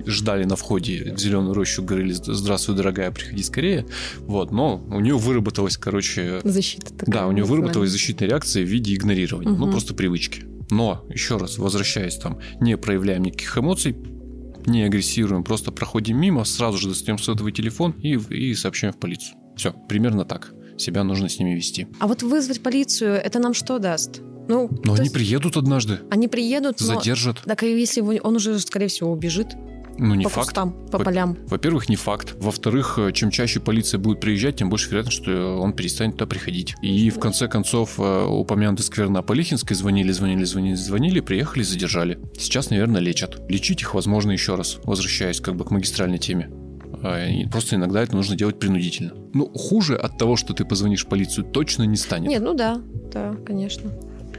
ждали 0.06 0.44
на 0.44 0.56
входе 0.56 1.14
в 1.16 1.20
зеленую 1.20 1.54
рощу, 1.54 1.84
говорили 1.84 2.14
«Здравствуй, 2.14 2.76
дорогая, 2.76 3.12
приходи 3.12 3.44
скорее». 3.44 3.86
Вот, 4.20 4.52
но 4.52 4.84
у 4.90 5.00
нее 5.00 5.18
выработалась, 5.18 5.78
короче... 5.78 6.42
Защита 6.44 6.94
такая. 6.94 7.14
Да, 7.14 7.28
у 7.28 7.32
нее 7.32 7.44
выработалась 7.44 7.92
защитная 7.92 8.30
реакция 8.30 8.64
в 8.64 8.68
виде 8.68 8.94
игнорирования. 8.94 9.52
Угу. 9.52 9.66
Ну, 9.66 9.72
просто 9.72 9.94
привычки. 9.94 10.46
Но, 10.72 11.06
еще 11.10 11.38
раз, 11.38 11.58
возвращаясь 11.58 12.18
там, 12.18 12.40
не 12.60 12.78
проявляем 12.78 13.24
никаких 13.24 13.58
эмоций, 13.58 13.96
не 14.66 14.84
агрессируем, 14.84 15.44
просто 15.44 15.72
проходим 15.72 16.20
мимо, 16.20 16.44
сразу 16.44 16.78
же 16.78 16.90
достаем 16.90 17.20
сотовый 17.20 17.52
телефон 17.52 17.92
и, 17.92 18.18
и 18.30 18.54
сообщаем 18.56 18.94
в 18.94 18.98
полицию. 18.98 19.38
Все, 19.56 19.74
примерно 19.88 20.26
так. 20.26 20.54
Себя 20.78 21.04
нужно 21.04 21.30
с 21.30 21.40
ними 21.40 21.56
вести. 21.56 21.88
А 22.00 22.08
вот 22.08 22.24
вызвать 22.24 22.62
полицию, 22.62 23.14
это 23.14 23.40
нам 23.40 23.54
что 23.54 23.80
даст? 23.80 24.22
Ну, 24.48 24.70
Но 24.84 24.94
они 24.94 25.04
есть 25.04 25.14
приедут 25.14 25.58
однажды, 25.58 26.00
они 26.10 26.28
приедут, 26.28 26.80
но... 26.82 26.86
задержат. 26.86 27.42
Так 27.46 27.64
и 27.64 27.80
если 27.80 28.02
он 28.02 28.36
уже, 28.36 28.60
скорее 28.60 28.88
всего, 28.88 29.12
убежит 29.12 29.48
Ну, 29.98 30.14
не 30.16 30.24
по 30.26 30.30
факт. 30.30 30.48
кустам, 30.48 30.72
по 30.92 30.98
Во- 30.98 31.04
полям. 31.06 31.38
Во-первых, 31.48 31.88
не 31.90 31.96
факт. 31.96 32.36
Во-вторых, 32.40 33.00
э, 33.00 33.12
чем 33.14 33.32
чаще 33.32 33.60
полиция 33.60 33.98
будет 33.98 34.20
приезжать, 34.20 34.58
тем 34.58 34.70
больше 34.70 34.90
вероятность, 34.90 35.22
что 35.24 35.58
он 35.60 35.74
перестанет 35.74 36.16
туда 36.16 36.26
приходить. 36.28 36.76
И 36.82 37.10
в 37.10 37.20
конце 37.20 37.48
концов, 37.48 37.96
э, 37.98 38.26
упомянутый 38.26 38.84
сквер 38.86 39.10
на 39.10 39.22
Полихинской 39.22 39.76
звонили, 39.76 40.12
звонили, 40.12 40.44
звонили, 40.44 40.76
звонили, 40.76 41.20
приехали, 41.22 41.64
задержали. 41.64 42.20
Сейчас, 42.38 42.70
наверное, 42.70 43.02
лечат. 43.02 43.42
Лечить 43.50 43.82
их, 43.82 43.94
возможно, 43.94 44.32
еще 44.32 44.56
раз, 44.56 44.80
возвращаясь 44.84 45.40
как 45.40 45.56
бы 45.56 45.64
к 45.66 45.72
магистральной 45.72 46.18
теме. 46.18 46.50
А, 47.04 47.28
Просто 47.52 47.76
иногда 47.76 48.02
это 48.02 48.16
нужно 48.16 48.36
делать 48.36 48.58
принудительно. 48.60 49.14
Ну, 49.34 49.48
хуже 49.54 49.96
от 49.96 50.18
того, 50.18 50.36
что 50.36 50.54
ты 50.54 50.66
позвонишь 50.66 51.06
в 51.06 51.08
полицию, 51.08 51.46
точно 51.46 51.84
не 51.84 51.98
станет. 51.98 52.30
Нет, 52.30 52.42
ну 52.42 52.54
да, 52.54 52.82
да, 53.14 53.36
конечно. 53.46 53.92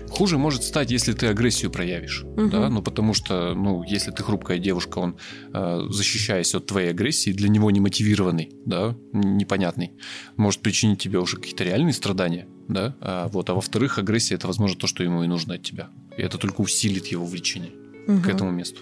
Хуже 0.08 0.38
может 0.38 0.62
стать, 0.62 0.90
если 0.90 1.12
ты 1.12 1.26
агрессию 1.26 1.70
проявишь. 1.70 2.22
Мгм. 2.24 2.50
Да? 2.50 2.68
Ну, 2.68 2.82
потому 2.82 3.12
что, 3.14 3.54
ну, 3.54 3.82
если 3.82 4.10
ты 4.10 4.22
хрупкая 4.22 4.58
девушка, 4.58 4.98
он, 4.98 5.16
э, 5.52 5.80
защищаясь 5.90 6.54
от 6.54 6.66
твоей 6.66 6.90
агрессии, 6.90 7.32
для 7.32 7.48
него 7.48 7.70
немотивированный, 7.70 8.50
да, 8.64 8.96
н- 9.12 9.36
непонятный, 9.36 9.92
может 10.36 10.60
причинить 10.60 11.00
тебе 11.02 11.18
уже 11.18 11.36
какие-то 11.36 11.64
реальные 11.64 11.92
страдания, 11.92 12.46
да. 12.68 12.94
А, 13.00 13.28
вот, 13.28 13.50
а 13.50 13.54
во-вторых, 13.54 13.98
агрессия 13.98 14.36
это, 14.36 14.46
возможно, 14.46 14.78
то, 14.78 14.86
что 14.86 15.02
ему 15.02 15.22
и 15.24 15.26
нужно 15.26 15.54
от 15.54 15.62
тебя. 15.62 15.90
И 16.16 16.22
это 16.22 16.38
только 16.38 16.60
усилит 16.62 17.06
его 17.08 17.24
влечение 17.26 17.72
к 18.06 18.08
Мгм. 18.08 18.30
этому 18.30 18.50
месту. 18.52 18.80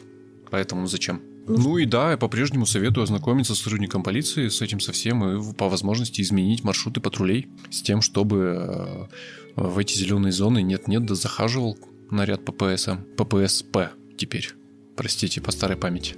Поэтому 0.50 0.87
зачем? 0.87 1.20
Ну, 1.46 1.59
Ну 1.59 1.78
и 1.78 1.85
да, 1.85 2.12
я 2.12 2.16
по-прежнему 2.16 2.66
советую 2.66 3.04
ознакомиться 3.04 3.54
с 3.54 3.59
сотрудником 3.59 4.02
полиции, 4.02 4.48
с 4.48 4.62
этим 4.62 4.80
совсем, 4.80 5.24
и 5.24 5.54
по 5.54 5.68
возможности 5.68 6.20
изменить 6.20 6.64
маршруты 6.64 7.00
патрулей 7.00 7.48
с 7.70 7.83
тем, 7.83 8.00
чтобы 8.00 9.09
э, 9.57 9.61
в 9.61 9.78
эти 9.78 9.96
зеленые 9.96 10.33
зоны 10.33 10.62
нет-нет, 10.62 11.04
да 11.04 11.14
захаживал 11.14 11.78
наряд 12.11 12.44
ППС, 12.44 12.88
ППСП 13.16 13.90
теперь. 14.16 14.50
Простите, 14.96 15.40
по 15.40 15.50
старой 15.50 15.76
памяти. 15.76 16.16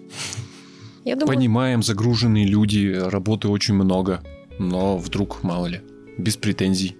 Я 1.04 1.16
думаю, 1.16 1.36
Понимаем, 1.36 1.82
загруженные 1.82 2.46
люди, 2.46 2.92
работы 2.92 3.48
очень 3.48 3.74
много, 3.74 4.22
но 4.58 4.98
вдруг, 4.98 5.42
мало 5.42 5.66
ли, 5.66 5.80
без 6.18 6.36
претензий. 6.36 6.96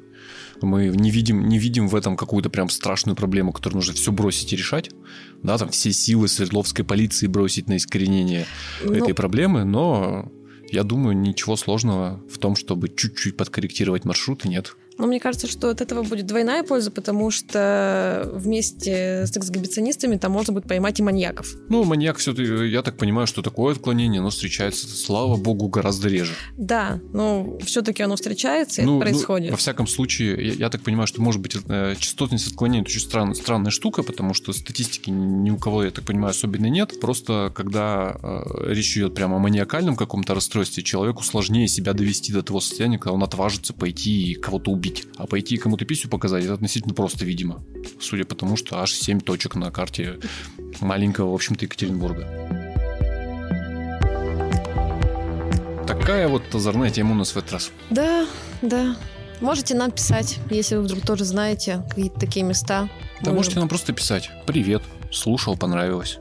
Мы 0.63 0.89
не 0.89 1.11
видим, 1.11 1.49
не 1.49 1.59
видим 1.59 1.89
в 1.89 1.95
этом 1.95 2.17
какую-то 2.17 2.51
прям 2.51 2.69
страшную 2.69 3.17
проблему, 3.17 3.53
которую 3.53 3.77
нужно 3.77 3.95
все 3.95 4.13
бросить 4.13 4.53
и 4.53 4.57
решать. 4.57 4.91
Да, 5.43 5.59
там 5.59 5.71
все 5.71 5.93
силы 5.93 6.29
Свердловской 6.29 6.85
полиции 6.85 7.27
бросить 7.27 7.69
на 7.69 7.77
искоренение 7.77 8.47
ну, 8.83 8.93
этой 8.93 9.15
проблемы, 9.15 9.65
но 9.65 10.31
я 10.71 10.83
думаю, 10.83 11.17
ничего 11.17 11.57
сложного 11.57 12.23
в 12.31 12.39
том, 12.39 12.57
чтобы 12.57 12.89
чуть-чуть 12.89 13.37
подкорректировать 13.37 14.05
маршруты, 14.05 14.49
нет. 14.49 14.77
Но 14.99 15.07
мне 15.07 15.21
кажется, 15.21 15.47
что 15.47 15.69
от 15.71 15.81
этого 15.81 16.03
будет 16.03 16.27
двойная 16.27 16.63
польза, 16.63 16.91
потому 16.91 17.31
что 17.31 18.31
вместе 18.33 19.27
с 19.27 19.37
эксгибиционистами 19.37 20.17
там 20.17 20.33
можно 20.33 20.53
будет 20.53 20.67
поймать 20.69 20.99
и 21.01 21.03
маньяков. 21.03 21.55
Ну, 21.69 21.85
маньяк 21.85 22.17
все-таки, 22.19 22.69
я 22.69 22.83
так 22.83 22.97
понимаю, 22.97 23.27
что 23.27 23.43
такое 23.43 23.75
отклонение, 23.75 24.21
но 24.21 24.31
встречается, 24.31 24.89
слава 24.89 25.37
богу, 25.37 25.69
гораздо 25.69 26.09
реже. 26.09 26.33
Да, 26.57 27.01
но 27.13 27.59
все-таки 27.65 28.03
оно 28.03 28.17
встречается, 28.17 28.83
и 28.83 28.85
Ну, 28.85 28.97
это 28.99 29.05
ну, 29.07 29.13
происходит. 29.13 29.51
во 29.51 29.57
всяком 29.57 29.87
случае, 29.87 30.47
я, 30.49 30.53
я 30.55 30.71
так 30.71 30.83
понимаю, 30.83 31.07
что 31.07 31.21
может 31.21 31.41
быть 31.41 31.57
э, 31.69 31.95
частотность 31.99 32.47
отклонения 32.49 32.83
это 32.83 32.91
очень 32.91 33.01
стран- 33.01 33.35
странная 33.35 33.71
штука, 33.71 34.03
потому 34.03 34.35
что 34.35 34.53
статистики 34.53 35.11
ни 35.11 35.51
у 35.51 35.59
кого, 35.59 35.85
я 35.85 35.91
так 35.91 36.05
понимаю, 36.05 36.31
особенно 36.31 36.67
нет. 36.67 36.99
Просто 37.01 37.53
когда 37.55 38.17
э, 38.23 38.73
речь 38.73 38.97
идет 38.97 39.15
прямо 39.15 39.37
о 39.37 39.39
маниакальном 39.39 39.97
каком-то 39.97 40.35
расстройстве, 40.35 40.83
человеку 40.83 41.23
сложнее 41.23 41.69
себя 41.69 41.93
довести 41.93 42.33
до 42.33 42.43
того 42.43 42.61
состояния, 42.61 42.99
когда 42.99 43.13
он 43.13 43.23
отважится 43.23 43.73
пойти 43.75 44.33
и 44.33 44.35
кого-то 44.35 44.71
убить. 44.71 44.86
А 45.17 45.27
пойти 45.27 45.57
кому-то 45.57 45.85
писю 45.85 46.09
показать, 46.09 46.45
это 46.45 46.55
относительно 46.55 46.95
просто, 46.95 47.25
видимо. 47.25 47.65
Судя 48.01 48.25
по 48.25 48.35
тому, 48.35 48.57
что 48.57 48.79
аж 48.81 48.93
7 48.93 49.21
точек 49.21 49.55
на 49.55 49.71
карте 49.71 50.19
маленького, 50.81 51.31
в 51.31 51.35
общем-то, 51.35 51.65
Екатеринбурга. 51.65 52.27
Такая 55.87 56.29
вот 56.29 56.43
озорная 56.55 56.91
тема 56.91 57.13
у 57.13 57.15
нас 57.15 57.33
в 57.33 57.37
этот 57.37 57.53
раз. 57.53 57.71
Да, 57.91 58.27
да. 58.63 58.97
Можете 59.41 59.75
нам 59.75 59.91
писать, 59.91 60.39
если 60.51 60.77
вы 60.77 60.83
вдруг 60.83 61.05
тоже 61.05 61.25
знаете 61.25 61.85
какие-то 61.89 62.19
такие 62.19 62.45
места. 62.45 62.89
Да 63.23 63.31
Мы- 63.31 63.37
можете 63.37 63.59
нам 63.59 63.69
просто 63.69 63.93
писать. 63.93 64.31
Привет, 64.47 64.83
слушал, 65.13 65.57
понравилось. 65.57 66.19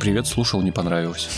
Привет, 0.00 0.26
слушал, 0.26 0.62
не 0.62 0.72
понравилось. 0.72 1.28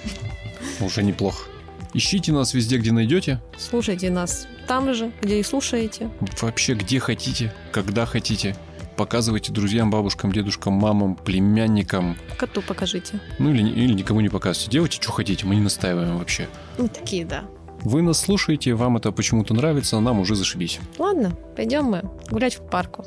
Уже 0.80 1.02
неплохо. 1.02 1.48
Ищите 1.92 2.32
нас 2.32 2.54
везде, 2.54 2.78
где 2.78 2.92
найдете. 2.92 3.40
Слушайте 3.58 4.10
нас 4.10 4.48
там 4.66 4.94
же, 4.94 5.12
где 5.22 5.40
и 5.40 5.42
слушаете. 5.42 6.10
Вообще, 6.40 6.74
где 6.74 7.00
хотите, 7.00 7.52
когда 7.72 8.06
хотите. 8.06 8.56
Показывайте 8.96 9.52
друзьям, 9.52 9.90
бабушкам, 9.90 10.32
дедушкам, 10.32 10.74
мамам, 10.74 11.16
племянникам. 11.16 12.16
Коту 12.38 12.62
покажите. 12.62 13.20
Ну 13.40 13.50
или, 13.50 13.68
или 13.68 13.92
никому 13.92 14.20
не 14.20 14.28
показывайте. 14.28 14.70
Делайте, 14.70 15.02
что 15.02 15.10
хотите, 15.10 15.46
мы 15.46 15.56
не 15.56 15.60
настаиваем 15.60 16.18
вообще. 16.18 16.48
Ну, 16.78 16.86
такие, 16.88 17.24
да. 17.24 17.44
Вы 17.82 18.02
нас 18.02 18.20
слушаете, 18.20 18.74
вам 18.74 18.96
это 18.96 19.10
почему-то 19.10 19.52
нравится, 19.52 19.96
а 19.96 20.00
нам 20.00 20.20
уже 20.20 20.36
зашибись. 20.36 20.78
Ладно, 20.98 21.36
пойдем 21.56 21.84
мы 21.84 22.02
гулять 22.30 22.56
в 22.56 22.66
парку. 22.68 23.04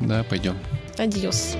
Да, 0.00 0.24
пойдем. 0.24 0.56
Адьос. 0.96 1.56